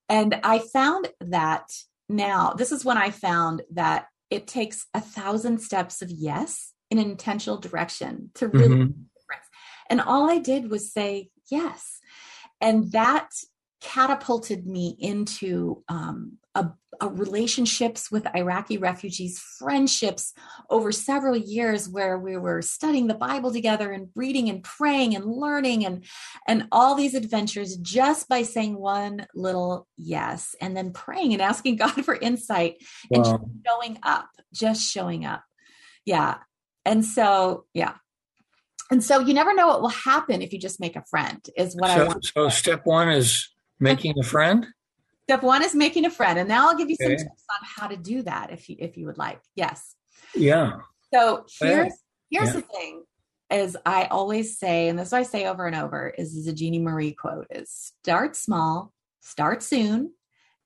And 0.08 0.40
I 0.42 0.58
found 0.58 1.08
that 1.20 1.70
now, 2.08 2.54
this 2.54 2.72
is 2.72 2.84
when 2.84 2.98
I 2.98 3.10
found 3.10 3.62
that 3.74 4.06
it 4.30 4.46
takes 4.46 4.86
a 4.94 5.00
thousand 5.00 5.60
steps 5.60 6.02
of 6.02 6.10
yes 6.10 6.72
in 6.90 6.98
an 6.98 7.10
intentional 7.10 7.58
direction 7.58 8.30
to 8.34 8.48
really 8.48 8.76
Mhm. 8.76 8.94
difference. 9.16 9.46
And 9.90 10.00
all 10.00 10.30
I 10.30 10.38
did 10.38 10.70
was 10.70 10.92
say 10.92 11.30
yes. 11.50 12.00
And 12.60 12.92
that 12.92 13.30
catapulted 13.84 14.66
me 14.66 14.96
into 14.98 15.84
um, 15.88 16.38
a, 16.54 16.70
a 17.02 17.08
relationships 17.08 18.10
with 18.10 18.26
Iraqi 18.34 18.78
refugees, 18.78 19.38
friendships 19.58 20.32
over 20.70 20.90
several 20.90 21.36
years 21.36 21.86
where 21.86 22.18
we 22.18 22.38
were 22.38 22.62
studying 22.62 23.08
the 23.08 23.14
Bible 23.14 23.52
together 23.52 23.92
and 23.92 24.08
reading 24.16 24.48
and 24.48 24.64
praying 24.64 25.14
and 25.14 25.26
learning 25.26 25.84
and 25.84 26.04
and 26.48 26.66
all 26.72 26.94
these 26.94 27.14
adventures 27.14 27.76
just 27.76 28.26
by 28.26 28.42
saying 28.42 28.78
one 28.78 29.26
little 29.34 29.86
yes 29.98 30.56
and 30.62 30.74
then 30.74 30.92
praying 30.92 31.34
and 31.34 31.42
asking 31.42 31.76
God 31.84 32.04
for 32.04 32.14
insight 32.16 32.76
and 33.10 33.22
just 33.22 33.44
showing 33.66 33.98
up, 34.02 34.30
just 34.52 34.90
showing 34.90 35.26
up. 35.26 35.44
Yeah. 36.06 36.36
And 36.86 37.04
so, 37.04 37.66
yeah. 37.74 37.94
And 38.90 39.02
so 39.02 39.18
you 39.18 39.34
never 39.34 39.54
know 39.54 39.66
what 39.66 39.82
will 39.82 39.88
happen 39.88 40.40
if 40.42 40.52
you 40.52 40.58
just 40.58 40.80
make 40.80 40.96
a 40.96 41.04
friend, 41.04 41.44
is 41.56 41.74
what 41.76 41.90
I 41.90 41.96
So, 41.96 42.06
want. 42.06 42.24
so 42.24 42.48
step 42.48 42.82
one 42.84 43.08
is 43.10 43.48
making 43.80 44.18
a 44.18 44.22
friend. 44.22 44.66
Step 45.24 45.42
one 45.42 45.62
is 45.64 45.74
making 45.74 46.04
a 46.04 46.10
friend. 46.10 46.38
And 46.38 46.48
now 46.48 46.68
I'll 46.68 46.76
give 46.76 46.90
you 46.90 46.96
some 47.00 47.10
tips 47.10 47.22
on 47.22 47.58
how 47.62 47.86
to 47.88 47.96
do 47.96 48.22
that 48.22 48.52
if 48.52 48.68
you 48.68 48.76
if 48.78 48.96
you 48.96 49.06
would 49.06 49.18
like. 49.18 49.40
Yes. 49.54 49.94
Yeah. 50.34 50.72
So 51.12 51.46
here's 51.60 51.92
here's 52.30 52.48
Yeah. 52.48 52.52
the 52.52 52.60
thing 52.62 53.04
is 53.50 53.76
I 53.86 54.04
always 54.06 54.58
say, 54.58 54.88
and 54.88 54.98
this 54.98 55.08
is 55.08 55.12
what 55.12 55.18
I 55.20 55.22
say 55.24 55.46
over 55.46 55.66
and 55.66 55.76
over, 55.76 56.08
is, 56.08 56.34
is 56.34 56.46
a 56.46 56.52
Jeannie 56.52 56.78
Marie 56.80 57.12
quote 57.12 57.46
is 57.50 57.70
start 58.02 58.36
small, 58.36 58.92
start 59.20 59.62
soon, 59.62 60.12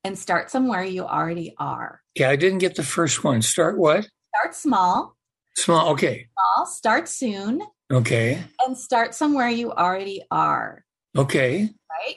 and 0.05 0.19
start 0.19 0.51
somewhere 0.51 0.83
you 0.85 1.05
already 1.05 1.55
are. 1.59 2.01
Yeah. 2.15 2.31
I 2.31 2.37
didn't 2.37 2.59
get 2.59 2.77
the 2.77 2.83
first 2.85 3.23
one. 3.25 3.43
Start 3.43 3.79
what? 3.79 4.09
Start 4.35 4.55
small, 4.55 5.17
Small. 5.57 5.91
Okay. 5.91 6.29
small, 6.35 6.67
start 6.67 7.09
soon, 7.09 7.63
Okay. 7.93 8.43
and 8.65 8.77
start 8.79 9.15
somewhere 9.15 9.49
you 9.49 9.73
already 9.73 10.23
are. 10.31 10.85
Okay. 11.17 11.63
Right. 11.91 12.17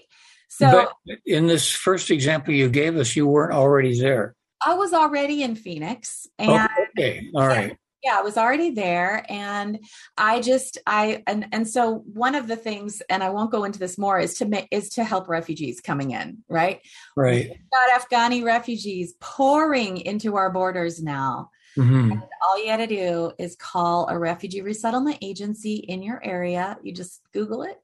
So 0.62 0.90
but 1.06 1.18
in 1.26 1.48
this 1.48 1.72
first 1.72 2.12
example 2.12 2.54
you 2.54 2.70
gave 2.70 2.96
us, 2.98 3.16
you 3.16 3.28
weren't 3.28 3.54
already 3.54 4.00
there. 4.00 4.36
I 4.66 4.76
was 4.76 4.94
already 4.94 5.42
in 5.42 5.56
Phoenix 5.56 6.28
and 6.38 6.52
Oh, 6.52 6.84
okay. 6.98 7.28
All 7.36 7.48
right. 7.48 7.76
yeah 8.04 8.18
i 8.18 8.22
was 8.22 8.38
already 8.38 8.72
there 8.72 9.26
and 9.30 9.80
i 10.18 10.40
just 10.42 10.78
i 10.88 11.24
and 11.28 11.48
and 11.52 11.68
so 11.68 12.04
one 12.14 12.36
of 12.36 12.48
the 12.48 12.56
things 12.56 13.02
and 13.10 13.24
i 13.24 13.30
won't 13.30 13.52
go 13.52 13.64
into 13.64 13.80
this 13.80 13.98
more 13.98 14.20
is 14.20 14.36
to 14.36 14.46
make 14.46 14.68
is 14.72 14.90
to 14.90 15.04
help 15.04 15.28
refugees 15.28 15.80
coming 15.82 16.12
in 16.12 16.40
right 16.50 16.82
Right. 17.16 17.50
We've 17.50 17.58
got 17.72 18.02
afghani 18.02 18.44
refugees 18.44 19.14
pouring 19.20 19.98
into 19.98 20.36
our 20.36 20.52
borders 20.52 21.02
now 21.02 21.50
hmm 21.76 22.12
all 22.46 22.60
you 22.60 22.66
got 22.66 22.78
to 22.78 22.88
do 22.88 23.32
is 23.38 23.56
call 23.56 24.08
a 24.10 24.18
refugee 24.18 24.62
resettlement 24.62 25.18
agency 25.22 25.76
in 25.76 26.02
your 26.04 26.20
area 26.24 26.78
you 26.84 26.92
just 26.94 27.22
google 27.34 27.62
it 27.64 27.80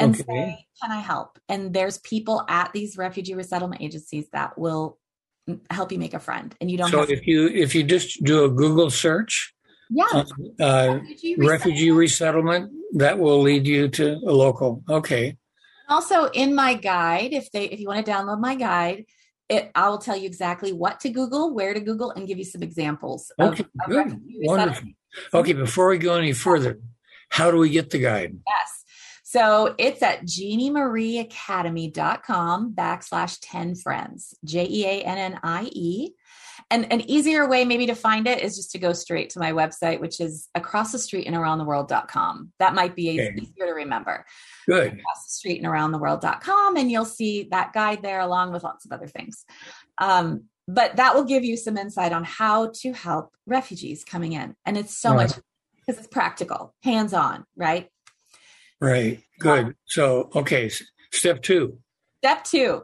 and 0.00 0.14
Okay. 0.14 0.22
say 0.24 0.66
can 0.82 0.90
i 0.90 1.00
help 1.00 1.38
and 1.48 1.72
there's 1.74 1.98
people 1.98 2.44
at 2.48 2.72
these 2.72 2.96
refugee 2.96 3.34
resettlement 3.34 3.80
agencies 3.82 4.26
that 4.32 4.58
will 4.58 4.98
help 5.70 5.90
you 5.92 5.98
make 5.98 6.14
a 6.14 6.20
friend 6.20 6.54
and 6.60 6.70
you 6.70 6.78
don't 6.78 6.90
So 6.90 6.98
have 7.00 7.08
to, 7.08 7.12
if 7.14 7.26
you 7.26 7.48
if 7.48 7.74
you 7.74 7.82
just 7.82 8.22
do 8.24 8.44
a 8.44 8.50
Google 8.50 8.90
search, 8.90 9.54
yeah 9.90 10.22
uh, 10.60 10.98
refugee 11.02 11.34
refugee 11.38 11.90
resettlement, 11.90 12.70
that 12.94 13.18
will 13.18 13.40
lead 13.40 13.66
you 13.66 13.88
to 13.98 14.06
a 14.26 14.32
local. 14.44 14.82
Okay. 14.88 15.36
also 15.88 16.26
in 16.42 16.54
my 16.54 16.74
guide 16.74 17.32
if 17.32 17.50
they 17.52 17.64
if 17.64 17.80
you 17.80 17.88
want 17.88 18.04
to 18.04 18.10
download 18.12 18.38
my 18.40 18.54
guide 18.54 19.04
it 19.48 19.62
i 19.74 19.88
will 19.88 19.98
tell 19.98 20.16
you 20.16 20.26
exactly 20.26 20.72
what 20.72 21.00
to 21.00 21.08
google 21.10 21.52
where 21.52 21.74
to 21.74 21.80
google 21.80 22.10
and 22.12 22.28
give 22.28 22.38
you 22.38 22.44
some 22.44 22.62
examples 22.62 23.32
Okay, 23.40 23.64
of 23.82 23.90
good. 23.90 24.06
refugee 24.06 24.38
Wonderful. 24.52 24.88
Okay. 25.34 25.52
Before 25.54 25.88
we 25.88 25.98
go 25.98 26.14
any 26.14 26.32
further, 26.32 26.78
how 27.30 27.50
do 27.50 27.56
we 27.58 27.68
get 27.70 27.90
the 27.90 27.98
guide? 27.98 28.38
yes 28.46 28.79
so 29.30 29.74
it's 29.78 30.02
at 30.02 30.22
jeanniemarieacademy.com 30.24 32.74
backslash 32.74 33.38
10 33.42 33.74
friends 33.76 34.34
j-e-a-n-n-i-e 34.44 36.10
and 36.72 36.92
an 36.92 37.00
easier 37.10 37.48
way 37.48 37.64
maybe 37.64 37.86
to 37.86 37.94
find 37.94 38.26
it 38.26 38.42
is 38.42 38.56
just 38.56 38.72
to 38.72 38.78
go 38.78 38.92
straight 38.92 39.30
to 39.30 39.38
my 39.38 39.52
website 39.52 40.00
which 40.00 40.20
is 40.20 40.48
across 40.54 40.92
the 40.92 40.98
street 40.98 41.26
and 41.26 41.36
around 41.36 41.58
the 41.58 41.64
world.com 41.64 42.52
that 42.58 42.74
might 42.74 42.94
be 42.96 43.10
Okay. 43.20 43.34
easier 43.40 43.66
to 43.66 43.72
remember 43.72 44.24
Good. 44.68 44.94
across 44.98 45.24
the 45.26 45.30
street 45.32 45.58
and 45.58 45.66
around 45.66 45.92
the 45.92 45.98
world.com 45.98 46.76
and 46.76 46.90
you'll 46.90 47.04
see 47.04 47.44
that 47.52 47.72
guide 47.72 48.02
there 48.02 48.20
along 48.20 48.52
with 48.52 48.64
lots 48.64 48.84
of 48.84 48.90
other 48.92 49.06
things 49.06 49.44
um, 49.98 50.44
but 50.66 50.96
that 50.96 51.14
will 51.14 51.24
give 51.24 51.44
you 51.44 51.56
some 51.56 51.76
insight 51.76 52.12
on 52.12 52.24
how 52.24 52.70
to 52.80 52.92
help 52.92 53.30
refugees 53.46 54.04
coming 54.04 54.32
in 54.32 54.54
and 54.66 54.76
it's 54.76 54.96
so 54.96 55.10
Right. 55.14 55.28
much 55.28 55.38
because 55.76 55.98
it's 55.98 56.08
practical 56.08 56.74
hands-on 56.82 57.44
right 57.56 57.88
Right. 58.80 59.22
Good. 59.38 59.74
So 59.86 60.30
okay. 60.34 60.70
Step 61.12 61.42
two. 61.42 61.78
step 62.18 62.44
two 62.44 62.82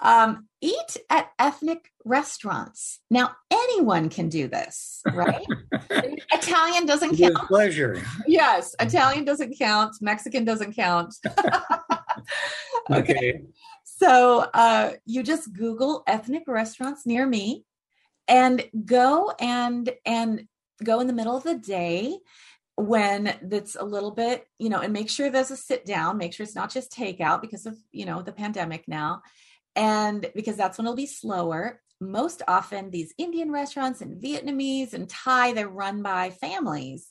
um, 0.00 0.46
eat 0.60 0.96
at 1.10 1.30
ethnic 1.40 1.90
restaurants 2.04 3.00
now 3.10 3.32
anyone 3.50 4.08
can 4.08 4.28
do 4.28 4.46
this 4.46 5.02
right 5.12 5.44
italian 6.32 6.86
doesn't 6.86 7.10
With 7.10 7.20
count 7.34 7.48
pleasure. 7.48 8.00
yes 8.26 8.74
italian 8.80 9.24
doesn't 9.24 9.58
count 9.58 9.96
mexican 10.00 10.44
doesn't 10.44 10.74
count 10.74 11.14
Okay. 12.90 13.42
So 13.84 14.46
uh, 14.54 14.92
you 15.04 15.22
just 15.22 15.52
Google 15.52 16.02
ethnic 16.06 16.44
restaurants 16.46 17.04
near 17.06 17.26
me, 17.26 17.64
and 18.26 18.64
go 18.84 19.32
and 19.38 19.90
and 20.06 20.46
go 20.82 21.00
in 21.00 21.06
the 21.06 21.12
middle 21.12 21.36
of 21.36 21.42
the 21.44 21.56
day 21.56 22.16
when 22.78 23.36
that's 23.42 23.74
a 23.74 23.84
little 23.84 24.12
bit, 24.12 24.46
you 24.58 24.68
know, 24.68 24.80
and 24.80 24.92
make 24.92 25.10
sure 25.10 25.30
there's 25.30 25.50
a 25.50 25.56
sit 25.56 25.84
down. 25.84 26.16
Make 26.16 26.32
sure 26.32 26.44
it's 26.44 26.54
not 26.54 26.70
just 26.70 26.92
takeout 26.92 27.42
because 27.42 27.66
of 27.66 27.76
you 27.90 28.06
know 28.06 28.22
the 28.22 28.32
pandemic 28.32 28.86
now, 28.86 29.22
and 29.74 30.30
because 30.34 30.56
that's 30.56 30.78
when 30.78 30.86
it'll 30.86 30.96
be 30.96 31.06
slower. 31.06 31.80
Most 32.00 32.42
often, 32.46 32.90
these 32.90 33.12
Indian 33.18 33.50
restaurants 33.50 34.00
and 34.00 34.22
Vietnamese 34.22 34.92
and 34.94 35.08
Thai 35.08 35.52
they're 35.52 35.68
run 35.68 36.02
by 36.02 36.30
families, 36.30 37.10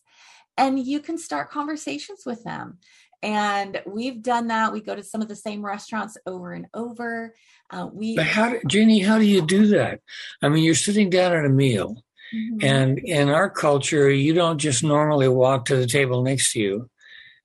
and 0.57 0.79
you 0.79 1.01
can 1.01 1.17
start 1.17 1.51
conversations 1.51 2.23
with 2.25 2.43
them. 2.45 2.77
And 3.23 3.81
we've 3.85 4.21
done 4.21 4.47
that. 4.47 4.71
We 4.71 4.79
go 4.79 4.95
to 4.95 5.03
some 5.03 5.21
of 5.21 5.27
the 5.27 5.35
same 5.35 5.65
restaurants 5.65 6.17
over 6.25 6.53
and 6.53 6.67
over. 6.73 7.35
Uh, 7.69 7.89
we 7.91 8.15
But 8.15 8.27
how, 8.27 8.51
do- 8.51 8.61
Jeannie? 8.67 8.99
How 8.99 9.17
do 9.17 9.25
you 9.25 9.45
do 9.45 9.67
that? 9.67 9.99
I 10.41 10.47
mean, 10.49 10.63
you're 10.63 10.75
sitting 10.75 11.09
down 11.09 11.33
at 11.33 11.43
a 11.43 11.49
meal, 11.49 12.03
Mhm. 12.33 12.63
and 12.63 12.99
in 12.99 13.29
our 13.29 13.49
culture, 13.49 14.09
you 14.09 14.33
don't 14.33 14.57
just 14.57 14.83
normally 14.83 15.27
walk 15.27 15.65
to 15.65 15.75
the 15.77 15.87
table 15.87 16.23
next 16.23 16.53
to 16.53 16.59
you 16.59 16.89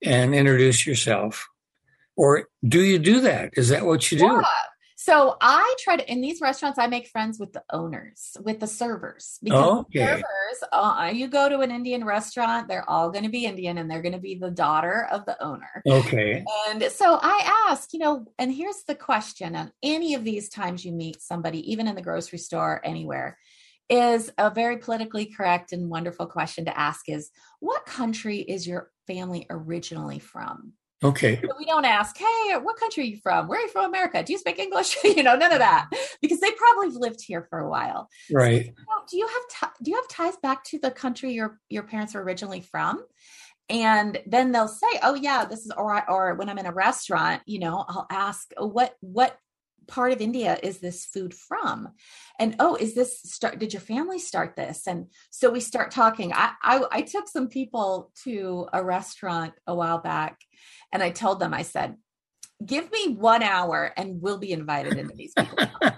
and 0.05 0.35
introduce 0.35 0.87
yourself, 0.87 1.47
or 2.17 2.49
do 2.67 2.83
you 2.83 2.99
do 2.99 3.21
that? 3.21 3.51
Is 3.57 3.69
that 3.69 3.87
what 3.87 4.11
you 4.11 4.19
do? 4.19 4.25
Yeah. 4.25 4.43
So 4.97 5.37
I 5.41 5.75
try 5.81 5.97
to 5.97 6.09
in 6.13 6.21
these 6.21 6.41
restaurants. 6.41 6.79
I 6.79 6.87
make 6.87 7.09
friends 7.09 7.37
with 7.41 7.53
the 7.53 7.65
owners, 7.71 8.37
with 8.41 8.61
the 8.61 8.69
servers, 8.69 9.39
because 9.43 9.81
Okay. 9.81 9.99
servers. 9.99 10.25
Uh, 10.71 11.11
you 11.13 11.27
go 11.27 11.49
to 11.49 11.59
an 11.59 11.73
Indian 11.73 12.05
restaurant, 12.05 12.69
they're 12.69 12.89
all 12.89 13.11
going 13.11 13.25
to 13.25 13.31
be 13.31 13.45
Indian, 13.45 13.79
and 13.79 13.91
they're 13.91 14.01
going 14.03 14.13
to 14.13 14.21
be 14.21 14.37
the 14.37 14.51
daughter 14.53 15.09
of 15.11 15.25
the 15.27 15.43
owner. 15.43 15.83
Okay. 15.89 16.45
And 16.69 16.85
so 16.85 17.19
I 17.21 17.67
ask, 17.69 17.93
you 17.93 17.99
know, 17.99 18.27
and 18.39 18.53
here's 18.53 18.85
the 18.85 18.95
question: 18.95 19.57
on 19.57 19.73
any 19.83 20.15
of 20.15 20.23
these 20.23 20.49
times 20.49 20.85
you 20.85 20.93
meet 20.93 21.21
somebody, 21.21 21.69
even 21.73 21.89
in 21.89 21.97
the 21.97 22.03
grocery 22.03 22.39
store, 22.39 22.81
anywhere, 22.85 23.39
is 23.93 24.31
a 24.39 24.51
very 24.51 24.79
politically 24.79 25.27
correct 25.27 25.73
and 25.73 25.91
wonderful 25.91 26.27
question 26.27 26.65
to 26.65 26.79
ask: 26.79 27.09
is 27.09 27.31
what 27.61 27.87
country 27.87 28.39
is 28.39 28.67
your 28.67 28.91
family 29.07 29.47
originally 29.51 30.19
from? 30.19 30.73
Okay. 31.05 31.41
So 31.43 31.49
we 31.59 31.65
don't 31.65 31.85
ask, 31.85 32.17
hey, 32.17 32.57
what 32.63 32.77
country 32.77 33.03
are 33.03 33.07
you 33.07 33.17
from? 33.17 33.49
Where 33.49 33.59
are 33.59 33.63
you 33.63 33.69
from 33.69 33.87
America? 33.87 34.23
Do 34.23 34.33
you 34.33 34.39
speak 34.39 34.59
English? 34.59 34.97
you 35.05 35.23
know, 35.23 35.35
none 35.35 35.53
of 35.53 35.59
that, 35.59 35.89
because 36.21 36.39
they 36.39 36.53
probably 36.53 36.91
lived 36.97 37.21
here 37.21 37.47
for 37.51 37.59
a 37.59 37.69
while. 37.69 38.09
Right. 38.33 38.67
You 38.67 38.73
know, 38.73 39.03
do 39.11 39.17
you 39.17 39.27
have 39.27 39.71
ti- 39.73 39.85
do 39.85 39.91
you 39.91 39.97
have 39.97 40.09
ties 40.09 40.37
back 40.43 40.65
to 40.65 40.79
the 40.79 40.91
country 40.91 41.33
your 41.33 41.59
your 41.69 41.83
parents 41.83 42.15
were 42.15 42.23
originally 42.23 42.61
from? 42.61 43.05
And 43.69 44.21
then 44.27 44.53
they'll 44.53 44.69
say, 44.69 44.87
oh 45.03 45.15
yeah, 45.15 45.45
this 45.45 45.61
is 45.61 45.73
or 45.77 46.09
or 46.09 46.35
when 46.35 46.49
I'm 46.49 46.59
in 46.59 46.67
a 46.67 46.73
restaurant, 46.73 47.43
you 47.47 47.59
know, 47.59 47.85
I'll 47.89 48.07
ask 48.11 48.53
"Oh, 48.57 48.67
what 48.67 48.95
what 49.01 49.37
part 49.87 50.13
of 50.13 50.21
India 50.21 50.59
is 50.63 50.79
this 50.79 51.05
food 51.05 51.35
from? 51.35 51.89
And 52.39 52.57
oh, 52.59 52.77
is 52.77 52.95
this 52.95 53.21
start? 53.23 53.59
Did 53.59 53.73
your 53.73 53.81
family 53.81 54.19
start 54.19 54.57
this? 54.57 54.87
And 54.87 55.07
so 55.31 55.51
we 55.51 55.61
start 55.61 55.91
talking. 55.91 56.33
I, 56.33 56.53
I, 56.63 56.85
I 56.91 57.03
took 57.03 57.29
some 57.29 57.49
people 57.49 58.11
to 58.25 58.69
a 58.73 58.83
restaurant 58.83 59.55
a 59.67 59.75
while 59.75 59.99
back, 59.99 60.41
and 60.93 61.03
I 61.03 61.11
told 61.11 61.41
them, 61.41 61.55
I 61.55 61.63
said, 61.63 61.97
"Give 62.65 62.91
me 62.91 63.15
one 63.15 63.43
hour, 63.43 63.93
and 63.97 64.21
we'll 64.21 64.39
be 64.39 64.53
invited 64.53 64.99
into 64.99 65.15
these 65.15 65.35
people." 65.37 65.59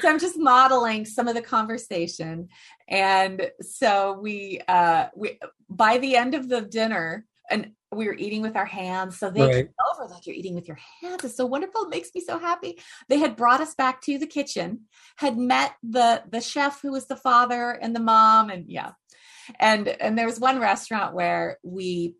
so 0.00 0.08
I'm 0.08 0.18
just 0.18 0.38
modeling 0.38 1.04
some 1.04 1.28
of 1.28 1.34
the 1.34 1.42
conversation, 1.42 2.48
and 2.88 3.50
so 3.60 4.18
we, 4.20 4.60
uh, 4.68 5.06
we 5.16 5.38
by 5.68 5.98
the 5.98 6.16
end 6.16 6.34
of 6.34 6.48
the 6.48 6.60
dinner, 6.60 7.24
and 7.50 7.72
we 7.92 8.06
were 8.06 8.14
eating 8.14 8.42
with 8.42 8.56
our 8.56 8.66
hands. 8.66 9.18
So 9.18 9.30
they 9.30 9.40
right. 9.40 9.54
came 9.54 9.68
over 9.94 10.12
like 10.12 10.26
you're 10.26 10.36
eating 10.36 10.54
with 10.54 10.68
your 10.68 10.78
hands. 11.00 11.24
It's 11.24 11.36
so 11.36 11.46
wonderful. 11.46 11.84
It 11.84 11.90
makes 11.90 12.10
me 12.14 12.20
so 12.20 12.38
happy. 12.38 12.78
They 13.08 13.18
had 13.18 13.36
brought 13.36 13.60
us 13.60 13.74
back 13.74 14.02
to 14.02 14.18
the 14.18 14.26
kitchen, 14.26 14.82
had 15.16 15.38
met 15.38 15.74
the 15.82 16.22
the 16.30 16.40
chef 16.40 16.82
who 16.82 16.92
was 16.92 17.06
the 17.06 17.16
father 17.16 17.70
and 17.70 17.94
the 17.94 18.00
mom, 18.00 18.50
and 18.50 18.66
yeah. 18.68 18.92
And 19.58 19.88
and 19.88 20.18
there 20.18 20.26
was 20.26 20.38
one 20.38 20.60
restaurant 20.60 21.14
where 21.14 21.58
we 21.62 22.14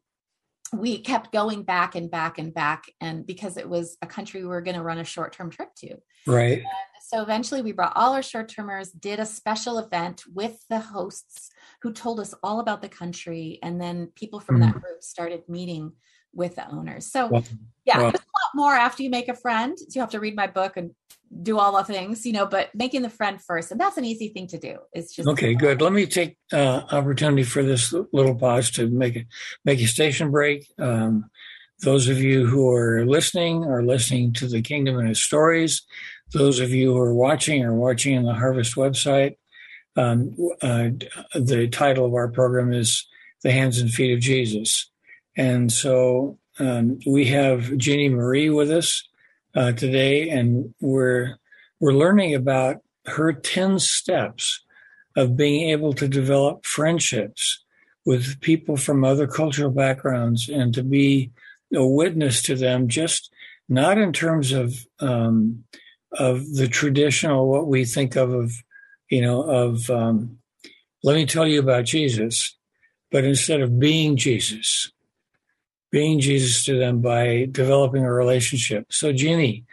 we 0.73 0.99
kept 0.99 1.33
going 1.33 1.63
back 1.63 1.95
and 1.95 2.11
back 2.11 2.39
and 2.39 2.53
back 2.53 2.85
and 3.01 3.27
because 3.27 3.57
it 3.57 3.69
was 3.69 3.97
a 4.03 4.07
country 4.07 4.43
we 4.43 4.49
were 4.49 4.61
going 4.61 4.77
to 4.77 4.83
run 4.83 4.99
a 4.99 5.05
short-term 5.05 5.51
trip 5.51 5.75
to. 5.77 5.97
Right. 6.27 6.59
And 6.59 7.03
so 7.03 7.23
eventually 7.23 7.63
we 7.63 7.73
brought 7.73 7.97
all 7.97 8.13
our 8.13 8.23
short-termers 8.23 8.91
did 8.99 9.19
a 9.19 9.27
special 9.27 9.79
event 9.79 10.25
with 10.33 10.63
the 10.69 10.81
hosts 10.81 11.51
who 11.83 11.93
told 11.93 12.21
us 12.21 12.35
all 12.43 12.61
about 12.61 12.83
the 12.83 12.89
country 12.89 13.59
and 13.63 13.81
then 13.81 14.13
people 14.15 14.41
from 14.41 14.57
mm-hmm. 14.57 14.73
that 14.73 14.83
group 14.83 15.03
started 15.03 15.43
meeting 15.49 15.93
with 16.35 16.57
the 16.57 16.71
owners. 16.71 17.07
So 17.07 17.29
well, 17.29 17.45
yeah 17.85 18.11
a 18.11 18.19
lot 18.49 18.61
more 18.61 18.75
after 18.75 19.03
you 19.03 19.11
make 19.11 19.29
a 19.29 19.35
friend 19.35 19.79
so 19.79 19.87
you 19.95 20.01
have 20.01 20.11
to 20.11 20.21
read 20.21 20.37
my 20.37 20.47
book 20.47 20.77
and 20.77 20.91
do 21.43 21.59
all 21.59 21.77
the 21.77 21.85
things, 21.85 22.25
you 22.25 22.33
know, 22.33 22.47
but 22.47 22.75
making 22.75 23.03
the 23.03 23.11
friend 23.11 23.41
first. 23.43 23.71
And 23.71 23.81
that's 23.81 23.99
an 23.99 24.05
easy 24.05 24.29
thing 24.29 24.47
to 24.49 24.59
do. 24.59 24.79
It's 24.93 25.15
just 25.15 25.29
okay, 25.29 25.55
good. 25.55 25.83
Let 25.83 25.93
me 25.93 26.07
take 26.07 26.39
uh, 26.53 26.83
opportunity 26.91 27.43
for 27.43 27.63
this 27.63 27.93
little 28.13 28.35
pause 28.35 28.71
to 28.73 28.89
make 28.89 29.17
it 29.17 29.27
make 29.65 29.81
a 29.81 29.87
station 29.87 30.31
break. 30.31 30.67
Um, 30.79 31.31
those 31.81 32.09
of 32.09 32.19
you 32.19 32.47
who 32.47 32.73
are 32.73 33.05
listening 33.05 33.65
are 33.65 33.85
listening 33.85 34.33
to 34.35 34.49
the 34.49 34.63
Kingdom 34.63 34.99
and 34.99 35.09
its 35.09 35.23
stories. 35.23 35.83
Those 36.33 36.61
of 36.61 36.71
you 36.71 36.93
who 36.93 36.99
are 36.99 37.15
watching 37.15 37.63
are 37.65 37.75
watching 37.75 38.17
on 38.17 38.25
the 38.25 38.35
Harvest 38.35 38.75
website. 38.75 39.37
Um, 39.97 40.35
uh, 40.63 40.91
the 41.35 41.69
title 41.71 42.07
of 42.07 42.15
our 42.15 42.29
program 42.29 42.73
is 42.73 43.07
"The 43.43 43.53
Hands 43.53 43.79
and 43.79 43.91
Feet 43.91 44.15
of 44.15 44.21
Jesus," 44.21 44.91
and 45.37 45.71
so 45.71 46.39
um, 46.59 46.99
we 47.07 47.27
have 47.27 47.77
Jeannie 47.77 48.09
Marie 48.09 48.51
with 48.51 48.71
us 48.71 49.07
uh, 49.55 49.73
today, 49.73 50.29
and 50.29 50.75
we're 50.81 51.37
we're 51.81 51.93
learning 51.93 52.35
about 52.35 52.79
her 53.07 53.33
ten 53.33 53.79
steps 53.79 54.65
of 55.17 55.37
being 55.37 55.71
able 55.71 55.93
to 55.95 56.09
develop 56.09 56.65
friendships 56.65 57.65
with 58.05 58.41
people 58.41 58.77
from 58.77 59.05
other 59.05 59.27
cultural 59.27 59.71
backgrounds 59.71 60.49
and 60.49 60.75
to 60.75 60.83
be 60.83 61.31
a 61.75 61.87
witness 61.87 62.43
to 62.43 62.55
them, 62.55 62.89
just 62.89 63.31
not 63.69 63.99
in 63.99 64.13
terms 64.13 64.53
of 64.53 64.75
um, 65.01 65.65
of 66.13 66.55
the 66.55 66.69
traditional 66.69 67.49
what 67.49 67.67
we 67.67 67.85
think 67.85 68.17
of 68.17 68.33
of 68.33 68.53
you 69.11 69.21
know 69.21 69.43
of 69.43 69.89
um, 69.91 70.39
let 71.05 71.15
me 71.15 71.27
tell 71.27 71.47
you 71.47 71.61
about 71.61 71.85
Jesus, 71.85 72.57
but 73.11 73.25
instead 73.25 73.61
of 73.61 73.79
being 73.79 74.17
Jesus, 74.17 74.91
being 75.91 76.21
Jesus 76.21 76.65
to 76.65 76.79
them 76.79 77.01
by 77.01 77.49
developing 77.51 78.05
a 78.05 78.13
relationship. 78.13 78.87
So, 78.91 79.13
Jeannie, 79.13 79.65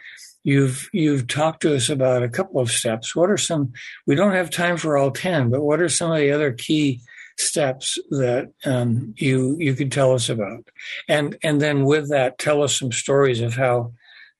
you've 0.42 0.88
you've 0.92 1.26
talked 1.26 1.62
to 1.62 1.74
us 1.74 1.88
about 1.88 2.22
a 2.22 2.28
couple 2.28 2.60
of 2.60 2.70
steps. 2.70 3.14
What 3.14 3.30
are 3.30 3.36
some? 3.36 3.72
We 4.06 4.14
don't 4.14 4.34
have 4.34 4.50
time 4.50 4.76
for 4.76 4.96
all 4.96 5.10
ten, 5.10 5.50
but 5.50 5.62
what 5.62 5.80
are 5.80 5.88
some 5.88 6.10
of 6.10 6.18
the 6.18 6.30
other 6.30 6.52
key 6.52 7.02
steps 7.38 7.98
that 8.10 8.52
um, 8.64 9.14
you 9.18 9.56
you 9.58 9.74
could 9.74 9.92
tell 9.92 10.14
us 10.14 10.28
about? 10.28 10.68
And 11.08 11.36
and 11.42 11.60
then 11.60 11.84
with 11.84 12.10
that, 12.10 12.38
tell 12.38 12.62
us 12.62 12.78
some 12.78 12.92
stories 12.92 13.40
of 13.40 13.54
how 13.54 13.92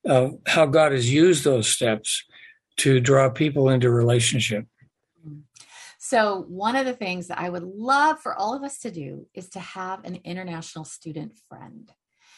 uh, 0.08 0.30
how 0.46 0.66
God 0.66 0.92
has 0.92 1.12
used 1.12 1.44
those 1.44 1.68
steps 1.68 2.24
to 2.78 3.00
draw 3.00 3.28
people 3.30 3.68
into 3.68 3.90
relationship. 3.90 4.66
So, 6.08 6.44
one 6.46 6.76
of 6.76 6.86
the 6.86 6.92
things 6.92 7.26
that 7.26 7.40
I 7.40 7.48
would 7.48 7.64
love 7.64 8.20
for 8.20 8.32
all 8.32 8.54
of 8.54 8.62
us 8.62 8.78
to 8.82 8.92
do 8.92 9.26
is 9.34 9.48
to 9.50 9.58
have 9.58 10.04
an 10.04 10.20
international 10.22 10.84
student 10.84 11.36
friend. 11.48 11.90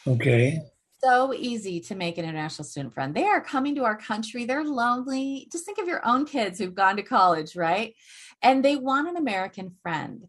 Okay. 0.06 0.62
So 1.04 1.34
easy 1.34 1.78
to 1.80 1.94
make 1.94 2.16
an 2.16 2.24
international 2.24 2.64
student 2.64 2.94
friend. 2.94 3.14
They 3.14 3.26
are 3.26 3.42
coming 3.42 3.74
to 3.74 3.84
our 3.84 3.98
country. 3.98 4.46
They're 4.46 4.64
lonely. 4.64 5.48
Just 5.52 5.66
think 5.66 5.76
of 5.76 5.86
your 5.86 6.00
own 6.06 6.24
kids 6.24 6.58
who've 6.58 6.74
gone 6.74 6.96
to 6.96 7.02
college, 7.02 7.56
right? 7.56 7.94
And 8.40 8.64
they 8.64 8.76
want 8.76 9.06
an 9.06 9.18
American 9.18 9.76
friend. 9.82 10.26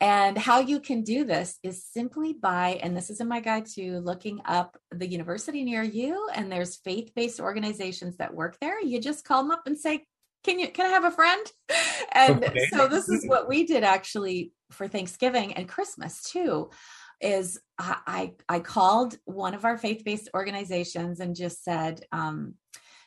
And 0.00 0.36
how 0.36 0.58
you 0.58 0.80
can 0.80 1.02
do 1.04 1.22
this 1.24 1.60
is 1.62 1.84
simply 1.84 2.32
by, 2.32 2.80
and 2.82 2.96
this 2.96 3.08
is 3.08 3.20
in 3.20 3.28
my 3.28 3.38
guide 3.38 3.66
too, 3.66 4.00
looking 4.00 4.40
up 4.44 4.76
the 4.90 5.06
university 5.06 5.62
near 5.62 5.84
you. 5.84 6.28
And 6.34 6.50
there's 6.50 6.74
faith 6.74 7.12
based 7.14 7.38
organizations 7.38 8.16
that 8.16 8.34
work 8.34 8.58
there. 8.60 8.82
You 8.82 9.00
just 9.00 9.24
call 9.24 9.42
them 9.42 9.52
up 9.52 9.62
and 9.66 9.78
say, 9.78 10.06
can 10.44 10.58
you 10.58 10.68
can 10.68 10.86
i 10.86 10.90
have 10.90 11.04
a 11.04 11.10
friend 11.10 11.46
and 12.12 12.44
okay. 12.44 12.66
so 12.72 12.88
this 12.88 13.08
is 13.08 13.26
what 13.26 13.48
we 13.48 13.64
did 13.64 13.84
actually 13.84 14.52
for 14.70 14.88
thanksgiving 14.88 15.52
and 15.54 15.68
christmas 15.68 16.22
too 16.22 16.70
is 17.20 17.60
i 17.78 18.32
i 18.48 18.60
called 18.60 19.16
one 19.24 19.54
of 19.54 19.64
our 19.64 19.76
faith-based 19.76 20.30
organizations 20.34 21.20
and 21.20 21.36
just 21.36 21.62
said 21.62 22.02
um, 22.12 22.54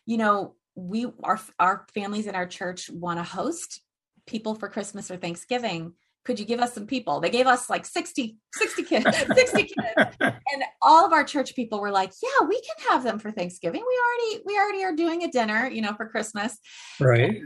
you 0.06 0.17
know 0.17 0.56
we 0.76 1.08
our 1.24 1.39
our 1.60 1.86
families 1.93 2.28
in 2.28 2.36
our 2.36 2.48
church 2.48 2.89
want 2.89 3.19
to 3.19 3.24
host 3.24 3.82
people 4.28 4.56
for 4.56 4.69
christmas 4.69 5.10
or 5.10 5.17
thanksgiving 5.17 5.93
could 6.25 6.39
you 6.39 6.45
give 6.45 6.59
us 6.59 6.73
some 6.73 6.88
people? 6.88 7.19
They 7.19 7.29
gave 7.29 7.47
us 7.47 7.69
like 7.69 7.86
60 7.86 8.38
60 8.53 8.83
kids 8.83 9.05
60 9.36 9.63
kids. 9.63 10.15
And 10.19 10.63
all 10.81 11.05
of 11.05 11.13
our 11.13 11.23
church 11.23 11.55
people 11.55 11.81
were 11.81 11.91
like 11.91 12.12
yeah 12.21 12.47
we 12.47 12.62
can 12.62 12.91
have 12.91 13.03
them 13.03 13.19
for 13.19 13.31
thanksgiving. 13.31 13.83
We 13.86 13.99
already 13.99 14.43
we 14.45 14.57
already 14.57 14.83
are 14.83 14.95
doing 14.95 15.23
a 15.23 15.31
dinner 15.31 15.67
you 15.67 15.81
know 15.81 15.93
for 15.93 16.07
christmas. 16.07 16.57
Right. 16.99 17.41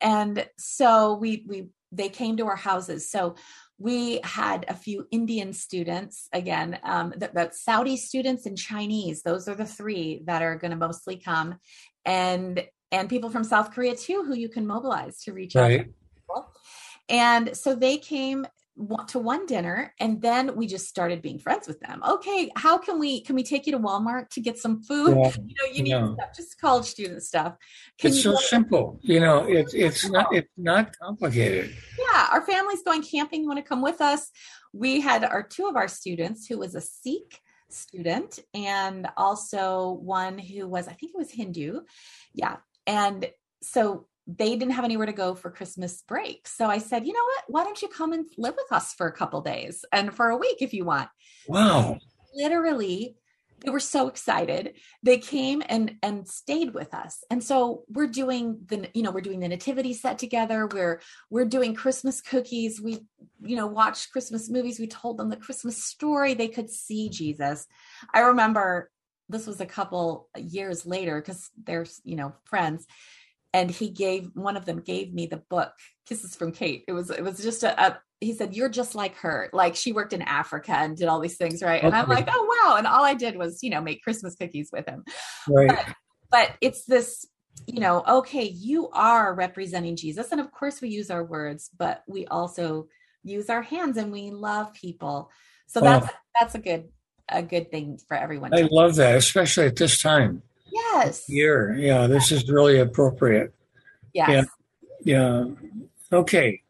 And, 0.00 0.38
and 0.38 0.48
so 0.58 1.14
we 1.14 1.44
we 1.46 1.68
they 1.92 2.08
came 2.08 2.36
to 2.36 2.46
our 2.46 2.56
houses. 2.56 3.10
So 3.10 3.36
we 3.78 4.20
had 4.24 4.64
a 4.68 4.74
few 4.74 5.06
indian 5.10 5.52
students 5.52 6.28
again 6.32 6.78
um 6.82 7.14
that, 7.16 7.34
that 7.34 7.54
saudi 7.54 7.96
students 7.96 8.46
and 8.46 8.56
chinese. 8.56 9.22
Those 9.22 9.48
are 9.48 9.54
the 9.54 9.66
three 9.66 10.22
that 10.26 10.42
are 10.42 10.56
going 10.56 10.72
to 10.72 10.76
mostly 10.76 11.16
come. 11.16 11.58
And 12.04 12.64
and 12.90 13.08
people 13.10 13.28
from 13.28 13.44
south 13.44 13.72
korea 13.72 13.94
too 13.94 14.24
who 14.26 14.34
you 14.34 14.48
can 14.48 14.66
mobilize 14.66 15.20
to 15.22 15.32
reach 15.32 15.54
right. 15.54 15.80
out 15.80 15.86
and 17.08 17.56
so 17.56 17.74
they 17.74 17.96
came 17.98 18.46
to 19.08 19.18
one 19.18 19.44
dinner 19.46 19.92
and 19.98 20.22
then 20.22 20.54
we 20.54 20.66
just 20.66 20.86
started 20.86 21.20
being 21.20 21.38
friends 21.38 21.66
with 21.66 21.80
them. 21.80 22.00
Okay 22.08 22.50
how 22.54 22.78
can 22.78 22.98
we 22.98 23.20
can 23.22 23.34
we 23.34 23.42
take 23.42 23.66
you 23.66 23.72
to 23.72 23.78
walmart 23.78 24.30
to 24.30 24.40
get 24.40 24.56
some 24.56 24.82
food? 24.82 25.16
Yeah, 25.16 25.32
you 25.44 25.54
know 25.54 25.72
you 25.72 25.82
need 25.82 25.90
yeah. 25.90 26.14
stuff 26.14 26.36
just 26.36 26.60
college 26.60 26.84
student 26.84 27.22
stuff. 27.22 27.56
Can 27.98 28.10
it's 28.10 28.22
so 28.22 28.36
simple 28.36 29.00
you 29.02 29.20
know 29.20 29.44
it's 29.44 29.74
it's 29.74 30.08
not 30.08 30.32
it's 30.32 30.52
not 30.56 30.96
complicated. 30.96 31.74
Yeah 31.98 32.28
our 32.30 32.42
family's 32.42 32.82
going 32.82 33.02
camping 33.02 33.42
you 33.42 33.48
want 33.48 33.58
to 33.58 33.68
come 33.68 33.82
with 33.82 34.00
us? 34.00 34.30
We 34.72 35.00
had 35.00 35.24
our 35.24 35.42
two 35.42 35.66
of 35.66 35.74
our 35.74 35.88
students 35.88 36.46
who 36.46 36.58
was 36.58 36.74
a 36.74 36.80
sikh 36.80 37.40
student 37.70 38.38
and 38.54 39.08
also 39.16 39.90
one 39.90 40.38
who 40.38 40.66
was 40.66 40.88
i 40.88 40.92
think 40.92 41.12
it 41.14 41.18
was 41.18 41.32
hindu. 41.32 41.80
Yeah 42.32 42.56
and 42.86 43.28
so 43.60 44.06
they 44.28 44.56
didn't 44.56 44.74
have 44.74 44.84
anywhere 44.84 45.06
to 45.06 45.12
go 45.12 45.34
for 45.34 45.50
Christmas 45.50 46.02
break. 46.02 46.46
So 46.46 46.66
I 46.66 46.78
said, 46.78 47.06
you 47.06 47.14
know 47.14 47.24
what? 47.24 47.44
Why 47.48 47.64
don't 47.64 47.80
you 47.80 47.88
come 47.88 48.12
and 48.12 48.26
live 48.36 48.54
with 48.56 48.70
us 48.70 48.92
for 48.92 49.06
a 49.06 49.12
couple 49.12 49.40
days 49.40 49.86
and 49.90 50.14
for 50.14 50.28
a 50.28 50.36
week 50.36 50.58
if 50.60 50.74
you 50.74 50.84
want? 50.84 51.08
Wow. 51.48 51.98
Literally, 52.34 53.16
they 53.60 53.70
were 53.70 53.80
so 53.80 54.06
excited. 54.06 54.74
They 55.02 55.16
came 55.18 55.62
and 55.66 55.96
and 56.02 56.28
stayed 56.28 56.74
with 56.74 56.92
us. 56.92 57.24
And 57.30 57.42
so 57.42 57.84
we're 57.88 58.06
doing 58.06 58.60
the 58.66 58.88
you 58.92 59.02
know, 59.02 59.10
we're 59.10 59.22
doing 59.22 59.40
the 59.40 59.48
nativity 59.48 59.94
set 59.94 60.18
together. 60.18 60.66
We're 60.66 61.00
we're 61.30 61.46
doing 61.46 61.74
Christmas 61.74 62.20
cookies. 62.20 62.80
We 62.80 63.00
you 63.40 63.56
know, 63.56 63.66
watched 63.66 64.12
Christmas 64.12 64.50
movies. 64.50 64.78
We 64.78 64.88
told 64.88 65.16
them 65.16 65.30
the 65.30 65.36
Christmas 65.36 65.82
story. 65.82 66.34
They 66.34 66.48
could 66.48 66.68
see 66.68 67.08
Jesus. 67.08 67.66
I 68.12 68.20
remember 68.20 68.90
this 69.30 69.46
was 69.46 69.60
a 69.60 69.66
couple 69.66 70.28
years 70.36 70.84
later 70.86 71.20
because 71.20 71.50
they're 71.64 71.86
you 72.04 72.16
know 72.16 72.34
friends 72.44 72.86
and 73.52 73.70
he 73.70 73.88
gave 73.90 74.30
one 74.34 74.56
of 74.56 74.64
them 74.64 74.80
gave 74.80 75.12
me 75.12 75.26
the 75.26 75.42
book 75.48 75.72
kisses 76.06 76.36
from 76.36 76.52
kate. 76.52 76.84
It 76.88 76.92
was 76.92 77.10
it 77.10 77.22
was 77.22 77.38
just 77.38 77.62
a, 77.62 77.80
a 77.80 78.00
he 78.20 78.32
said 78.34 78.54
you're 78.54 78.68
just 78.68 78.94
like 78.94 79.16
her. 79.16 79.48
Like 79.52 79.76
she 79.76 79.92
worked 79.92 80.12
in 80.12 80.22
africa 80.22 80.72
and 80.72 80.96
did 80.96 81.08
all 81.08 81.20
these 81.20 81.36
things 81.36 81.62
right? 81.62 81.82
And 81.82 81.94
i'm 81.94 82.08
like 82.08 82.28
oh 82.30 82.62
wow. 82.64 82.76
And 82.76 82.86
all 82.86 83.04
i 83.04 83.14
did 83.14 83.36
was 83.36 83.62
you 83.62 83.70
know 83.70 83.80
make 83.80 84.02
christmas 84.02 84.34
cookies 84.34 84.70
with 84.72 84.86
him. 84.86 85.04
Right. 85.48 85.68
But, 85.68 85.94
but 86.30 86.52
it's 86.60 86.84
this 86.84 87.26
you 87.66 87.80
know 87.80 88.04
okay 88.06 88.44
you 88.44 88.88
are 88.90 89.34
representing 89.34 89.96
jesus. 89.96 90.32
And 90.32 90.40
of 90.40 90.52
course 90.52 90.80
we 90.80 90.88
use 90.88 91.10
our 91.10 91.24
words 91.24 91.70
but 91.76 92.02
we 92.06 92.26
also 92.26 92.88
use 93.24 93.50
our 93.50 93.62
hands 93.62 93.96
and 93.96 94.12
we 94.12 94.30
love 94.30 94.72
people. 94.74 95.30
So 95.66 95.80
oh. 95.80 95.84
that's 95.84 96.12
that's 96.38 96.54
a 96.54 96.58
good 96.58 96.88
a 97.30 97.42
good 97.42 97.70
thing 97.70 97.98
for 98.08 98.16
everyone 98.16 98.54
i 98.54 98.66
love 98.70 98.96
that 98.96 99.16
especially 99.16 99.66
at 99.66 99.76
this 99.76 100.00
time 100.00 100.42
Yes. 100.72 101.28
Year. 101.28 101.74
Yeah, 101.74 102.06
this 102.06 102.32
is 102.32 102.48
really 102.50 102.78
appropriate. 102.78 103.54
Yes. 104.12 104.46
Yeah. 105.04 105.44
Okay. 106.12 106.62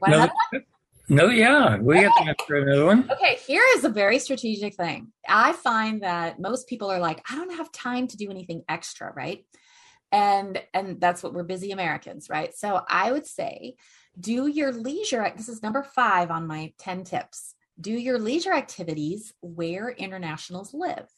Want 0.00 0.14
another 0.14 0.32
one? 0.52 0.64
No, 1.08 1.26
yeah, 1.26 1.76
we 1.78 1.98
have 1.98 2.12
Okay. 2.16 2.24
time 2.26 2.34
for 2.46 2.56
another 2.56 2.86
one. 2.86 3.10
Okay, 3.10 3.36
here 3.46 3.64
is 3.76 3.84
a 3.84 3.88
very 3.88 4.18
strategic 4.18 4.74
thing. 4.74 5.12
I 5.28 5.52
find 5.52 6.02
that 6.02 6.40
most 6.40 6.68
people 6.68 6.90
are 6.90 7.00
like, 7.00 7.22
I 7.30 7.34
don't 7.34 7.54
have 7.56 7.70
time 7.70 8.06
to 8.08 8.16
do 8.16 8.30
anything 8.30 8.62
extra, 8.68 9.12
right? 9.12 9.44
And 10.10 10.62
and 10.74 11.00
that's 11.00 11.22
what 11.22 11.34
we're 11.34 11.42
busy 11.42 11.70
Americans, 11.72 12.28
right? 12.30 12.54
So 12.54 12.82
I 12.88 13.12
would 13.12 13.26
say 13.26 13.74
do 14.18 14.46
your 14.46 14.72
leisure 14.72 15.30
this 15.36 15.48
is 15.48 15.62
number 15.62 15.82
5 15.82 16.30
on 16.30 16.46
my 16.46 16.72
10 16.78 17.04
tips. 17.04 17.54
Do 17.80 17.92
your 17.92 18.18
leisure 18.18 18.52
activities 18.52 19.32
where 19.40 19.88
internationals 19.88 20.74
live. 20.74 21.08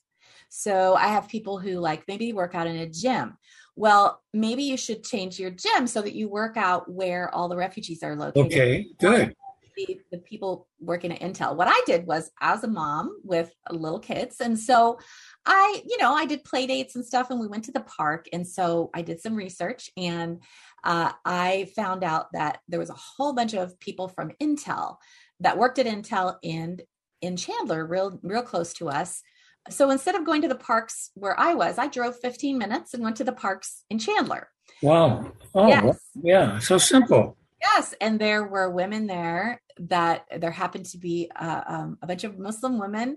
So 0.48 0.94
I 0.94 1.08
have 1.08 1.28
people 1.28 1.58
who 1.58 1.78
like 1.78 2.04
maybe 2.08 2.32
work 2.32 2.54
out 2.54 2.66
in 2.66 2.76
a 2.76 2.88
gym. 2.88 3.36
Well, 3.76 4.22
maybe 4.32 4.62
you 4.62 4.76
should 4.76 5.02
change 5.02 5.38
your 5.38 5.50
gym 5.50 5.86
so 5.86 6.00
that 6.02 6.14
you 6.14 6.28
work 6.28 6.56
out 6.56 6.90
where 6.90 7.34
all 7.34 7.48
the 7.48 7.56
refugees 7.56 8.02
are 8.02 8.14
located 8.14 8.46
Okay, 8.46 8.86
good. 9.00 9.34
the, 9.76 10.00
the 10.12 10.18
people 10.18 10.68
working 10.78 11.10
at 11.10 11.20
Intel. 11.20 11.56
What 11.56 11.66
I 11.68 11.80
did 11.84 12.06
was 12.06 12.30
as 12.40 12.62
a 12.62 12.68
mom 12.68 13.18
with 13.24 13.50
little 13.70 13.98
kids. 13.98 14.40
And 14.40 14.56
so 14.56 14.98
I, 15.44 15.82
you 15.84 15.98
know, 15.98 16.14
I 16.14 16.24
did 16.24 16.44
play 16.44 16.66
dates 16.66 16.94
and 16.94 17.04
stuff 17.04 17.30
and 17.30 17.40
we 17.40 17.48
went 17.48 17.64
to 17.64 17.72
the 17.72 17.80
park. 17.80 18.26
And 18.32 18.46
so 18.46 18.90
I 18.94 19.02
did 19.02 19.20
some 19.20 19.34
research 19.34 19.90
and 19.96 20.40
uh, 20.84 21.12
I 21.24 21.68
found 21.74 22.04
out 22.04 22.26
that 22.32 22.60
there 22.68 22.78
was 22.78 22.90
a 22.90 22.94
whole 22.94 23.32
bunch 23.32 23.54
of 23.54 23.78
people 23.80 24.06
from 24.06 24.32
Intel 24.40 24.98
that 25.40 25.58
worked 25.58 25.78
at 25.78 25.86
Intel 25.86 26.36
in 26.42 26.80
in 27.20 27.36
Chandler, 27.36 27.86
real 27.86 28.18
real 28.22 28.42
close 28.42 28.74
to 28.74 28.88
us. 28.88 29.22
So 29.70 29.90
instead 29.90 30.14
of 30.14 30.26
going 30.26 30.42
to 30.42 30.48
the 30.48 30.54
parks 30.54 31.10
where 31.14 31.38
I 31.38 31.54
was, 31.54 31.78
I 31.78 31.88
drove 31.88 32.18
15 32.20 32.58
minutes 32.58 32.94
and 32.94 33.02
went 33.02 33.16
to 33.16 33.24
the 33.24 33.32
parks 33.32 33.84
in 33.88 33.98
Chandler. 33.98 34.48
Wow. 34.82 35.32
Oh, 35.54 35.68
Yes. 35.68 35.98
yeah. 36.22 36.58
So 36.58 36.78
simple. 36.78 37.36
Yes, 37.60 37.94
and 37.98 38.20
there 38.20 38.44
were 38.44 38.68
women 38.70 39.06
there 39.06 39.62
that 39.78 40.26
there 40.38 40.50
happened 40.50 40.84
to 40.86 40.98
be 40.98 41.30
uh, 41.34 41.62
um, 41.66 41.98
a 42.02 42.06
bunch 42.06 42.24
of 42.24 42.38
Muslim 42.38 42.78
women 42.78 43.16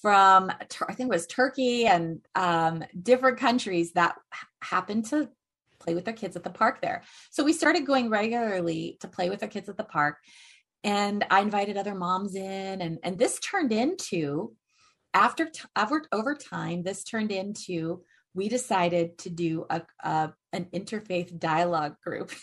from 0.00 0.50
I 0.50 0.94
think 0.94 1.08
it 1.10 1.14
was 1.14 1.26
Turkey 1.26 1.86
and 1.86 2.20
um, 2.36 2.84
different 3.02 3.38
countries 3.38 3.92
that 3.94 4.14
happened 4.62 5.06
to 5.06 5.28
play 5.80 5.94
with 5.96 6.04
their 6.04 6.14
kids 6.14 6.36
at 6.36 6.44
the 6.44 6.50
park 6.50 6.80
there. 6.80 7.02
So 7.30 7.42
we 7.42 7.52
started 7.52 7.86
going 7.86 8.08
regularly 8.08 8.98
to 9.00 9.08
play 9.08 9.30
with 9.30 9.42
our 9.42 9.48
kids 9.48 9.68
at 9.68 9.76
the 9.76 9.84
park, 9.84 10.18
and 10.84 11.24
I 11.28 11.40
invited 11.40 11.76
other 11.76 11.94
moms 11.94 12.36
in, 12.36 12.80
and 12.80 12.98
and 13.02 13.18
this 13.18 13.40
turned 13.40 13.72
into 13.72 14.52
after 15.14 15.46
t- 15.46 15.60
over 15.76 16.02
over 16.12 16.34
time, 16.34 16.82
this 16.82 17.04
turned 17.04 17.32
into 17.32 18.02
we 18.34 18.48
decided 18.48 19.18
to 19.18 19.30
do 19.30 19.66
a, 19.70 19.82
a 20.04 20.32
an 20.52 20.66
interfaith 20.72 21.38
dialogue 21.38 21.96
group. 22.04 22.32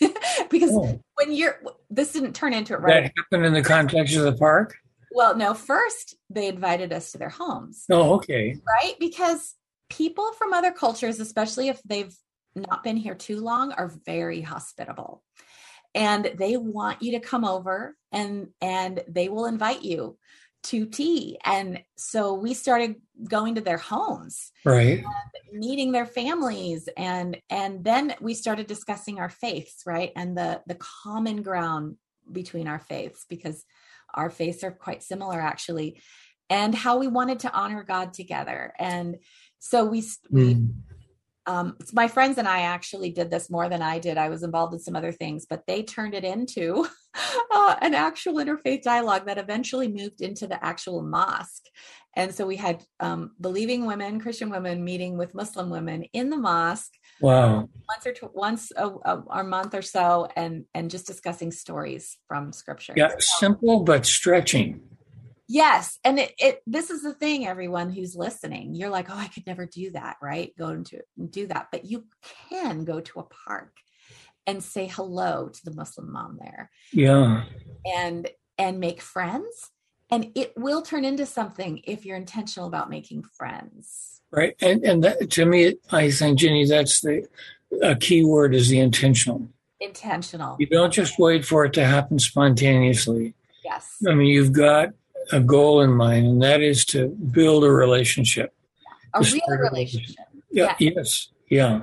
Because 0.50 0.70
Oh, 0.72 1.00
when 1.16 1.32
you're 1.32 1.60
this 1.90 2.12
didn't 2.12 2.34
turn 2.34 2.52
into 2.52 2.74
it 2.74 2.80
right 2.80 3.04
that 3.04 3.12
happened 3.16 3.46
in 3.46 3.52
the 3.54 3.62
context 3.62 4.14
of 4.16 4.22
the 4.24 4.34
park? 4.34 4.76
well 5.10 5.34
no 5.34 5.54
first 5.54 6.14
they 6.30 6.46
invited 6.46 6.92
us 6.92 7.12
to 7.12 7.18
their 7.18 7.30
homes. 7.30 7.84
Oh, 7.90 8.14
okay. 8.16 8.54
right? 8.66 8.94
Because 9.00 9.54
people 9.88 10.32
from 10.34 10.52
other 10.52 10.70
cultures 10.72 11.18
especially 11.20 11.68
if 11.68 11.80
they've 11.84 12.14
not 12.54 12.84
been 12.84 12.96
here 12.96 13.14
too 13.14 13.40
long 13.40 13.72
are 13.72 13.92
very 14.04 14.40
hospitable. 14.40 15.22
And 15.94 16.30
they 16.36 16.56
want 16.58 17.02
you 17.02 17.12
to 17.12 17.20
come 17.20 17.44
over 17.44 17.96
and 18.12 18.48
and 18.60 19.02
they 19.08 19.28
will 19.28 19.46
invite 19.46 19.82
you 19.82 20.18
to 20.66 20.86
tea 20.86 21.38
and 21.44 21.80
so 21.96 22.34
we 22.34 22.52
started 22.54 22.96
going 23.28 23.54
to 23.54 23.60
their 23.60 23.78
homes 23.78 24.52
Right. 24.64 25.04
meeting 25.52 25.92
their 25.92 26.06
families 26.06 26.88
and 26.96 27.36
and 27.50 27.84
then 27.84 28.14
we 28.20 28.34
started 28.34 28.66
discussing 28.66 29.18
our 29.20 29.28
faiths 29.28 29.82
right 29.86 30.10
and 30.16 30.36
the 30.36 30.60
the 30.66 30.78
common 31.04 31.42
ground 31.42 31.96
between 32.30 32.66
our 32.66 32.80
faiths 32.80 33.24
because 33.28 33.64
our 34.14 34.30
faiths 34.30 34.64
are 34.64 34.72
quite 34.72 35.02
similar 35.02 35.40
actually 35.40 36.00
and 36.50 36.74
how 36.74 36.98
we 36.98 37.06
wanted 37.06 37.38
to 37.40 37.52
honor 37.52 37.82
god 37.84 38.12
together 38.12 38.72
and 38.78 39.16
so 39.58 39.84
we, 39.84 40.02
we 40.30 40.54
Mm. 40.54 40.74
um, 41.46 41.76
my 41.92 42.08
friends 42.08 42.38
and 42.38 42.48
I 42.48 42.60
actually 42.62 43.10
did 43.12 43.30
this 43.30 43.48
more 43.50 43.68
than 43.68 43.82
I 43.82 43.98
did. 44.00 44.18
I 44.18 44.28
was 44.28 44.42
involved 44.42 44.74
in 44.74 44.80
some 44.80 44.96
other 44.96 45.12
things, 45.12 45.46
but 45.48 45.64
they 45.66 45.82
turned 45.84 46.14
it 46.14 46.24
into 46.24 46.86
uh, 47.50 47.76
an 47.80 47.94
actual 47.94 48.34
interfaith 48.34 48.82
dialogue 48.82 49.26
that 49.26 49.38
eventually 49.38 49.88
moved 49.88 50.20
into 50.20 50.46
the 50.46 50.62
actual 50.64 51.02
mosque. 51.02 51.64
And 52.14 52.34
so 52.34 52.46
we 52.46 52.56
had 52.56 52.82
um, 52.98 53.32
believing 53.40 53.84
women, 53.84 54.18
Christian 54.20 54.48
women, 54.48 54.82
meeting 54.82 55.18
with 55.18 55.34
Muslim 55.34 55.68
women 55.68 56.04
in 56.14 56.30
the 56.30 56.36
mosque 56.38 56.92
Wow. 57.20 57.68
once 57.88 58.06
or 58.06 58.12
tw- 58.12 58.34
once 58.34 58.72
a, 58.76 58.86
a, 58.88 59.22
a 59.30 59.44
month 59.44 59.74
or 59.74 59.82
so, 59.82 60.26
and 60.36 60.64
and 60.74 60.90
just 60.90 61.06
discussing 61.06 61.50
stories 61.52 62.16
from 62.26 62.52
Scripture. 62.52 62.94
Yeah, 62.96 63.10
So- 63.18 63.38
simple 63.38 63.80
but 63.84 64.06
stretching. 64.06 64.80
Yes. 65.48 65.98
And 66.02 66.18
it, 66.18 66.32
it 66.38 66.62
this 66.66 66.90
is 66.90 67.02
the 67.02 67.14
thing, 67.14 67.46
everyone 67.46 67.90
who's 67.90 68.16
listening. 68.16 68.74
You're 68.74 68.90
like, 68.90 69.08
oh, 69.10 69.16
I 69.16 69.28
could 69.28 69.46
never 69.46 69.64
do 69.64 69.90
that, 69.92 70.16
right? 70.20 70.52
Go 70.58 70.70
into 70.70 71.00
do 71.30 71.46
that. 71.48 71.68
But 71.70 71.84
you 71.84 72.04
can 72.50 72.84
go 72.84 73.00
to 73.00 73.20
a 73.20 73.24
park 73.24 73.72
and 74.46 74.62
say 74.62 74.86
hello 74.86 75.48
to 75.48 75.64
the 75.64 75.74
Muslim 75.74 76.12
mom 76.12 76.38
there 76.40 76.70
Yeah. 76.92 77.44
and 77.84 78.28
and 78.58 78.80
make 78.80 79.00
friends. 79.02 79.70
And 80.10 80.30
it 80.36 80.52
will 80.56 80.82
turn 80.82 81.04
into 81.04 81.26
something 81.26 81.80
if 81.84 82.06
you're 82.06 82.16
intentional 82.16 82.68
about 82.68 82.88
making 82.88 83.24
friends. 83.24 84.20
Right. 84.30 84.54
And 84.62 84.84
and 84.84 85.04
that, 85.04 85.30
to 85.30 85.44
me, 85.46 85.74
I 85.90 86.10
think, 86.10 86.38
Jeannie, 86.38 86.66
that's 86.66 87.00
the 87.00 87.26
a 87.82 87.96
key 87.96 88.24
word 88.24 88.54
is 88.54 88.68
the 88.68 88.78
intentional. 88.78 89.48
Intentional. 89.80 90.56
You 90.58 90.66
don't 90.66 90.92
just 90.92 91.18
wait 91.18 91.44
for 91.44 91.64
it 91.64 91.72
to 91.74 91.84
happen 91.84 92.18
spontaneously. 92.18 93.34
Yes. 93.64 93.96
I 94.08 94.14
mean, 94.14 94.28
you've 94.28 94.52
got 94.52 94.90
a 95.32 95.40
goal 95.40 95.80
in 95.80 95.90
mind, 95.90 96.24
and 96.26 96.42
that 96.42 96.60
is 96.62 96.84
to 96.86 97.08
build 97.08 97.64
a 97.64 97.70
relationship. 97.70 98.54
A 99.12 99.20
real 99.20 99.40
relationship. 99.58 100.24
Yeah. 100.50 100.76
Yes. 100.78 101.28
Yeah. 101.50 101.82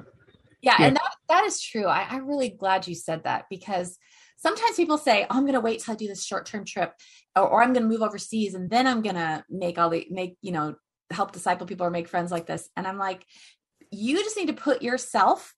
Yeah, 0.62 0.76
Yeah. 0.80 0.88
and 0.88 0.96
that, 0.96 1.13
that 1.30 1.46
is 1.46 1.62
true. 1.62 1.86
I, 1.86 2.08
I'm 2.10 2.28
really 2.28 2.50
glad 2.50 2.88
you 2.88 2.96
said 2.96 3.24
that 3.24 3.46
because 3.50 3.98
sometimes 4.38 4.76
people 4.76 4.98
say, 4.98 5.24
oh, 5.24 5.28
I'm 5.38 5.44
going 5.44 5.54
to 5.54 5.62
wait 5.62 5.80
till 5.80 5.94
I 5.94 5.98
do 5.98 6.08
this 6.08 6.26
short 6.26 6.46
term 6.46 6.66
trip 6.66 6.94
or, 7.36 7.48
or 7.48 7.64
I'm 7.64 7.74
going 7.74 7.84
to 7.84 7.90
move 7.90 8.02
overseas 8.02 8.54
and 8.54 8.70
then 8.70 8.88
I'm 8.88 9.02
going 9.02 9.16
to 9.16 9.44
make 9.50 9.78
all 9.78 9.90
the, 9.90 10.06
make, 10.10 10.38
you 10.42 10.52
know, 10.52 10.76
help 11.12 11.32
disciple 11.32 11.68
people 11.68 11.86
or 11.86 11.92
make 11.92 12.08
friends 12.08 12.32
like 12.32 12.46
this. 12.46 12.70
And 12.76 12.88
I'm 12.88 12.98
like, 12.98 13.26
you 13.92 14.18
just 14.18 14.38
need 14.38 14.48
to 14.48 14.54
put 14.54 14.82
yourself 14.82 15.54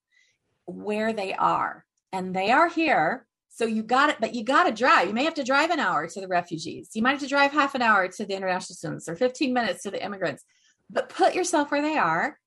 where 0.65 1.13
they 1.13 1.33
are 1.33 1.85
and 2.11 2.35
they 2.35 2.51
are 2.51 2.67
here. 2.67 3.25
So 3.49 3.65
you 3.65 3.83
got 3.83 4.09
it, 4.09 4.17
but 4.19 4.35
you 4.35 4.43
got 4.43 4.65
to 4.65 4.71
drive. 4.71 5.07
You 5.07 5.13
may 5.13 5.23
have 5.23 5.35
to 5.35 5.43
drive 5.43 5.69
an 5.69 5.79
hour 5.79 6.07
to 6.07 6.21
the 6.21 6.27
refugees. 6.27 6.89
You 6.93 7.01
might 7.01 7.11
have 7.11 7.21
to 7.21 7.27
drive 7.27 7.53
half 7.53 7.73
an 7.73 7.81
hour 7.81 8.07
to 8.07 8.25
the 8.25 8.35
international 8.35 8.75
students 8.75 9.07
or 9.07 9.15
15 9.15 9.53
minutes 9.53 9.83
to 9.83 9.91
the 9.91 10.03
immigrants, 10.03 10.43
but 10.89 11.09
put 11.09 11.35
yourself 11.35 11.71
where 11.71 11.81
they 11.81 11.97
are 11.97 12.37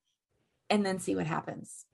and 0.68 0.84
then 0.84 0.98
see 0.98 1.16
what 1.16 1.26
happens. 1.26 1.86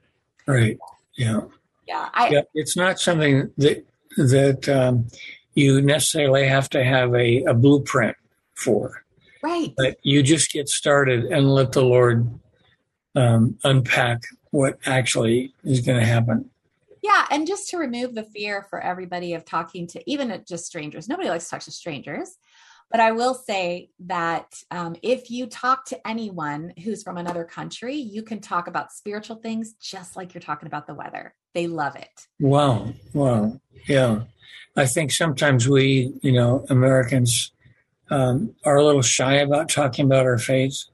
Right. 0.47 0.79
Yeah. 1.17 1.43
Yeah. 1.87 2.09
I, 2.15 2.29
Yeah. 2.31 2.43
It's 2.55 2.77
not 2.77 2.99
something 3.01 3.51
that 3.59 3.85
that 4.17 4.69
um, 4.69 5.09
you 5.55 5.81
necessarily 5.81 6.47
have 6.47 6.69
to 6.71 6.85
have 6.85 7.15
a, 7.15 7.43
a 7.45 7.55
blueprint 7.55 8.17
for, 8.55 9.05
Right. 9.43 9.75
but 9.77 9.97
you 10.03 10.23
just 10.23 10.53
get 10.53 10.69
started 10.69 11.25
and 11.25 11.53
let 11.53 11.73
the 11.73 11.83
Lord 11.83 12.29
um, 13.17 13.59
unpack 13.65 14.23
what 14.51 14.79
actually 14.87 15.53
is 15.65 15.81
going 15.81 15.99
to 15.99 16.07
happen. 16.07 16.51
Yeah. 17.03 17.27
And 17.31 17.47
just 17.47 17.69
to 17.71 17.77
remove 17.77 18.15
the 18.15 18.23
fear 18.23 18.63
for 18.71 18.81
everybody 18.81 19.35
of 19.35 19.45
talking 19.45 19.87
to 19.89 20.11
even 20.11 20.43
just 20.49 20.65
strangers, 20.67 21.09
nobody 21.09 21.29
likes 21.29 21.45
to 21.45 21.51
talk 21.51 21.61
to 21.63 21.71
strangers. 21.71 22.39
But 22.95 23.01
I 23.01 23.11
will 23.11 23.35
say 23.35 23.91
that 24.07 24.55
um, 24.71 24.95
if 25.03 25.29
you 25.29 25.47
talk 25.49 25.85
to 25.87 26.07
anyone 26.07 26.73
who's 26.85 27.03
from 27.03 27.17
another 27.17 27.43
country, 27.43 27.97
you 27.97 28.23
can 28.23 28.41
talk 28.41 28.69
about 28.69 28.93
spiritual 28.93 29.35
things 29.35 29.73
just 29.81 30.15
like 30.15 30.33
you're 30.33 30.41
talking 30.41 30.69
about 30.69 30.87
the 30.87 30.95
weather. 30.95 31.35
They 31.55 31.67
love 31.67 31.97
it. 31.97 32.29
Wow. 32.39 32.95
Wow. 33.13 33.61
Yeah. 33.89 34.21
I 34.77 34.87
think 34.87 35.11
sometimes 35.11 35.69
we, 35.69 36.13
you 36.23 36.31
know, 36.31 36.65
Americans 36.71 37.51
um, 38.11 38.55
are 38.65 38.77
a 38.77 38.85
little 38.85 39.03
shy 39.03 39.39
about 39.39 39.69
talking 39.69 40.05
about 40.05 40.25
our 40.25 40.39
faith 40.39 40.85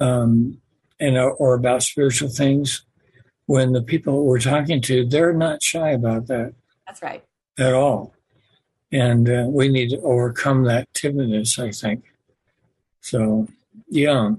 um, 0.00 0.62
and 0.98 1.18
or 1.18 1.56
about 1.56 1.82
spiritual 1.82 2.30
things. 2.30 2.86
When 3.44 3.74
the 3.74 3.82
people 3.82 4.24
we're 4.24 4.40
talking 4.40 4.80
to, 4.80 5.04
they're 5.04 5.34
not 5.34 5.62
shy 5.62 5.90
about 5.90 6.28
that 6.28 6.54
That's 6.86 7.02
right. 7.02 7.22
at 7.58 7.74
all, 7.74 8.14
and 8.92 9.28
uh, 9.28 9.44
we 9.48 9.68
need 9.68 9.90
to 9.90 10.00
overcome 10.00 10.64
that 10.64 10.92
timidness. 10.92 11.58
I 11.58 11.70
think. 11.70 12.04
So, 13.00 13.48
yeah. 13.88 14.32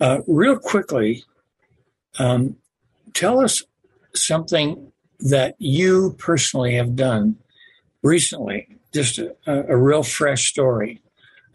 Uh, 0.00 0.20
real 0.26 0.58
quickly, 0.58 1.24
um, 2.18 2.56
tell 3.12 3.38
us 3.40 3.62
something 4.14 4.90
that 5.18 5.54
you 5.58 6.14
personally 6.18 6.74
have 6.74 6.96
done 6.96 7.36
recently, 8.02 8.78
just 8.92 9.18
a, 9.18 9.34
a 9.46 9.76
real 9.76 10.02
fresh 10.02 10.48
story 10.48 11.02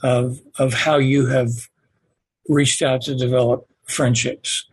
of 0.03 0.39
of 0.59 0.73
how 0.73 0.97
you 0.97 1.25
have 1.27 1.49
reached 2.47 2.81
out 2.81 3.01
to 3.01 3.15
develop 3.15 3.67
friendships. 3.85 4.69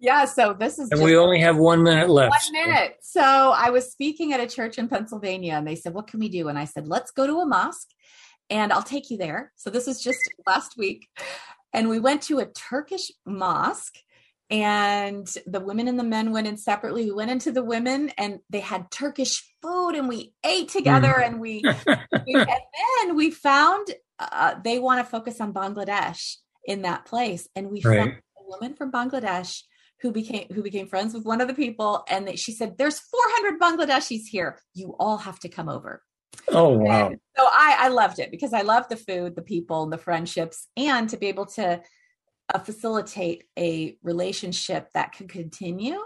Yeah, 0.00 0.24
so 0.26 0.54
this 0.58 0.78
is 0.78 0.90
And 0.90 1.02
we 1.02 1.16
only 1.16 1.40
have 1.40 1.56
one 1.56 1.82
minute 1.82 2.08
left. 2.08 2.30
one 2.30 2.52
minute. 2.52 2.96
So 3.02 3.20
I 3.22 3.70
was 3.70 3.90
speaking 3.90 4.32
at 4.32 4.40
a 4.40 4.46
church 4.46 4.78
in 4.78 4.88
Pennsylvania 4.88 5.54
and 5.54 5.66
they 5.66 5.74
said, 5.74 5.92
What 5.94 6.06
can 6.06 6.20
we 6.20 6.28
do? 6.28 6.48
And 6.48 6.58
I 6.58 6.64
said, 6.66 6.86
Let's 6.86 7.10
go 7.10 7.26
to 7.26 7.38
a 7.40 7.46
mosque 7.46 7.88
and 8.48 8.72
I'll 8.72 8.82
take 8.82 9.10
you 9.10 9.18
there. 9.18 9.52
So 9.56 9.70
this 9.70 9.86
was 9.86 10.02
just 10.02 10.20
last 10.46 10.76
week. 10.76 11.08
And 11.72 11.88
we 11.88 11.98
went 11.98 12.22
to 12.22 12.38
a 12.38 12.46
Turkish 12.46 13.10
mosque 13.26 13.96
and 14.50 15.26
the 15.46 15.60
women 15.60 15.88
and 15.88 15.98
the 15.98 16.04
men 16.04 16.32
went 16.32 16.46
in 16.46 16.56
separately. 16.56 17.04
We 17.06 17.12
went 17.12 17.30
into 17.30 17.52
the 17.52 17.64
women 17.64 18.10
and 18.16 18.38
they 18.48 18.60
had 18.60 18.90
Turkish 18.90 19.44
food 19.60 19.90
and 19.90 20.08
we 20.08 20.32
ate 20.44 20.68
together 20.68 21.08
Mm. 21.18 21.26
and 21.26 21.40
we, 21.40 21.64
we 22.26 22.34
and 22.34 22.46
then 23.08 23.16
we 23.16 23.30
found 23.30 23.88
uh, 24.20 24.54
they 24.64 24.78
want 24.78 24.98
to 25.04 25.10
focus 25.10 25.40
on 25.40 25.52
Bangladesh 25.52 26.36
in 26.64 26.82
that 26.82 27.04
place. 27.04 27.48
And 27.56 27.70
we 27.70 27.82
Right. 27.82 27.98
found 27.98 28.12
a 28.38 28.48
woman 28.48 28.74
from 28.74 28.90
Bangladesh 28.92 29.62
who 30.00 30.12
became 30.12 30.46
who 30.52 30.62
became 30.62 30.86
friends 30.86 31.14
with 31.14 31.24
one 31.24 31.40
of 31.40 31.48
the 31.48 31.54
people 31.54 32.04
and 32.08 32.28
they, 32.28 32.36
she 32.36 32.52
said 32.52 32.78
there's 32.78 33.00
400 33.00 33.60
bangladeshis 33.60 34.26
here. 34.28 34.60
You 34.74 34.94
all 34.98 35.18
have 35.18 35.38
to 35.40 35.48
come 35.48 35.68
over. 35.68 36.02
Oh, 36.48 36.68
wow. 36.70 37.08
and 37.08 37.20
so 37.36 37.44
I, 37.44 37.76
I 37.80 37.88
loved 37.88 38.18
it 38.18 38.30
because 38.30 38.52
i 38.52 38.60
love 38.60 38.88
the 38.88 38.96
food 38.96 39.34
the 39.34 39.42
people 39.42 39.86
the 39.86 39.98
friendships 39.98 40.68
and 40.76 41.08
to 41.08 41.16
be 41.16 41.26
able 41.26 41.46
to 41.46 41.80
uh, 42.54 42.58
facilitate 42.58 43.44
a 43.58 43.96
relationship 44.02 44.90
that 44.94 45.12
could 45.12 45.28
continue 45.28 45.98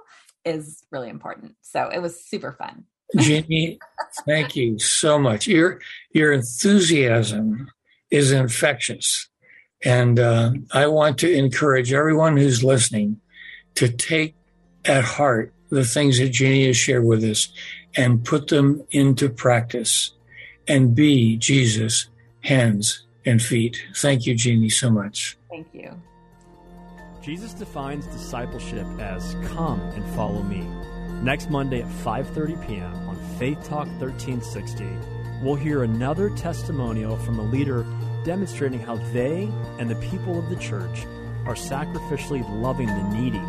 is 0.45 0.85
really 0.91 1.09
important. 1.09 1.55
So 1.63 1.89
it 1.89 2.01
was 2.01 2.25
super 2.25 2.53
fun. 2.53 2.85
Jeannie, 3.19 3.79
thank 4.27 4.57
you 4.57 4.79
so 4.79 5.19
much. 5.19 5.47
Your 5.47 5.81
your 6.13 6.33
enthusiasm 6.33 7.71
is 8.11 8.33
infectious, 8.33 9.29
and 9.85 10.19
uh, 10.19 10.53
I 10.73 10.87
want 10.87 11.19
to 11.19 11.31
encourage 11.31 11.93
everyone 11.93 12.39
who's 12.39 12.65
listening 12.65 13.21
to 13.77 13.89
take 13.89 14.35
at 14.85 15.05
heart 15.05 15.53
the 15.71 15.85
things 15.85 16.19
that 16.19 16.31
Jeannie 16.31 16.67
has 16.67 16.77
shared 16.77 17.05
with 17.05 17.25
us 17.25 17.49
and 17.97 18.25
put 18.25 18.49
them 18.49 18.85
into 18.91 19.29
practice, 19.29 20.13
and 20.69 20.95
be 20.95 21.37
Jesus' 21.37 22.09
hands 22.41 23.03
and 23.25 23.41
feet. 23.41 23.83
Thank 23.97 24.27
you, 24.27 24.35
Jeannie, 24.35 24.71
so 24.71 24.91
much. 24.91 25.37
thank 25.51 25.69
you 25.73 26.01
Jesus 27.23 27.55
defines 27.55 28.05
discipleship 28.09 28.87
as 28.99 29.37
come 29.45 29.81
and 29.81 30.05
follow 30.17 30.43
me. 30.43 30.67
Next 31.23 31.51
Monday 31.51 31.81
at 31.81 31.89
5:30 31.89 32.67
p.m. 32.67 33.09
on 33.09 33.17
Faith 33.39 33.63
Talk 33.63 33.87
1360, 34.01 34.85
we'll 35.41 35.55
hear 35.55 35.85
another 35.85 36.31
testimonial 36.31 37.17
from 37.19 37.39
a 37.39 37.45
leader 37.45 37.87
demonstrating 38.25 38.81
how 38.81 38.97
they 39.13 39.49
and 39.79 39.89
the 39.89 39.95
people 39.97 40.37
of 40.37 40.51
the 40.51 40.57
church 40.57 41.07
are 41.47 41.55
sacrificially 41.55 42.43
loving 42.61 42.89
the 42.89 43.03
needy 43.15 43.43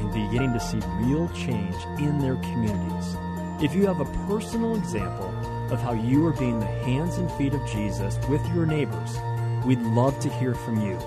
and 0.00 0.12
beginning 0.12 0.52
to 0.54 0.60
see 0.60 0.80
real 0.98 1.28
change 1.28 1.76
in 1.98 2.18
their 2.18 2.36
communities. 2.36 3.16
If 3.62 3.74
you 3.74 3.86
have 3.86 4.00
a 4.00 4.06
personal 4.26 4.74
example 4.76 5.28
of 5.70 5.80
how 5.80 5.92
you 5.92 6.26
are 6.26 6.32
being 6.32 6.58
the 6.58 6.66
hands 6.66 7.18
and 7.18 7.30
feet 7.32 7.52
of 7.54 7.64
Jesus 7.68 8.18
with 8.28 8.44
your 8.54 8.66
neighbors, 8.66 9.16
we'd 9.64 9.80
love 9.80 10.18
to 10.20 10.28
hear 10.30 10.54
from 10.54 10.82
you. 10.82 10.98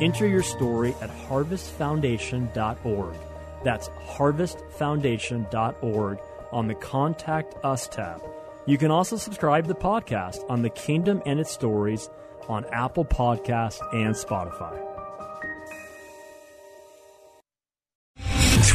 Enter 0.00 0.26
your 0.26 0.42
story 0.42 0.94
at 1.00 1.10
harvestfoundation.org. 1.10 3.16
That's 3.64 3.88
harvestfoundation.org 3.88 6.18
on 6.52 6.68
the 6.68 6.74
Contact 6.74 7.54
Us 7.64 7.88
tab. 7.88 8.22
You 8.66 8.76
can 8.78 8.90
also 8.90 9.16
subscribe 9.16 9.64
to 9.64 9.68
the 9.68 9.74
podcast 9.74 10.44
on 10.48 10.62
The 10.62 10.70
Kingdom 10.70 11.22
and 11.26 11.40
Its 11.40 11.52
Stories 11.52 12.08
on 12.48 12.64
Apple 12.72 13.04
Podcasts 13.04 13.80
and 13.92 14.14
Spotify. 14.14 14.95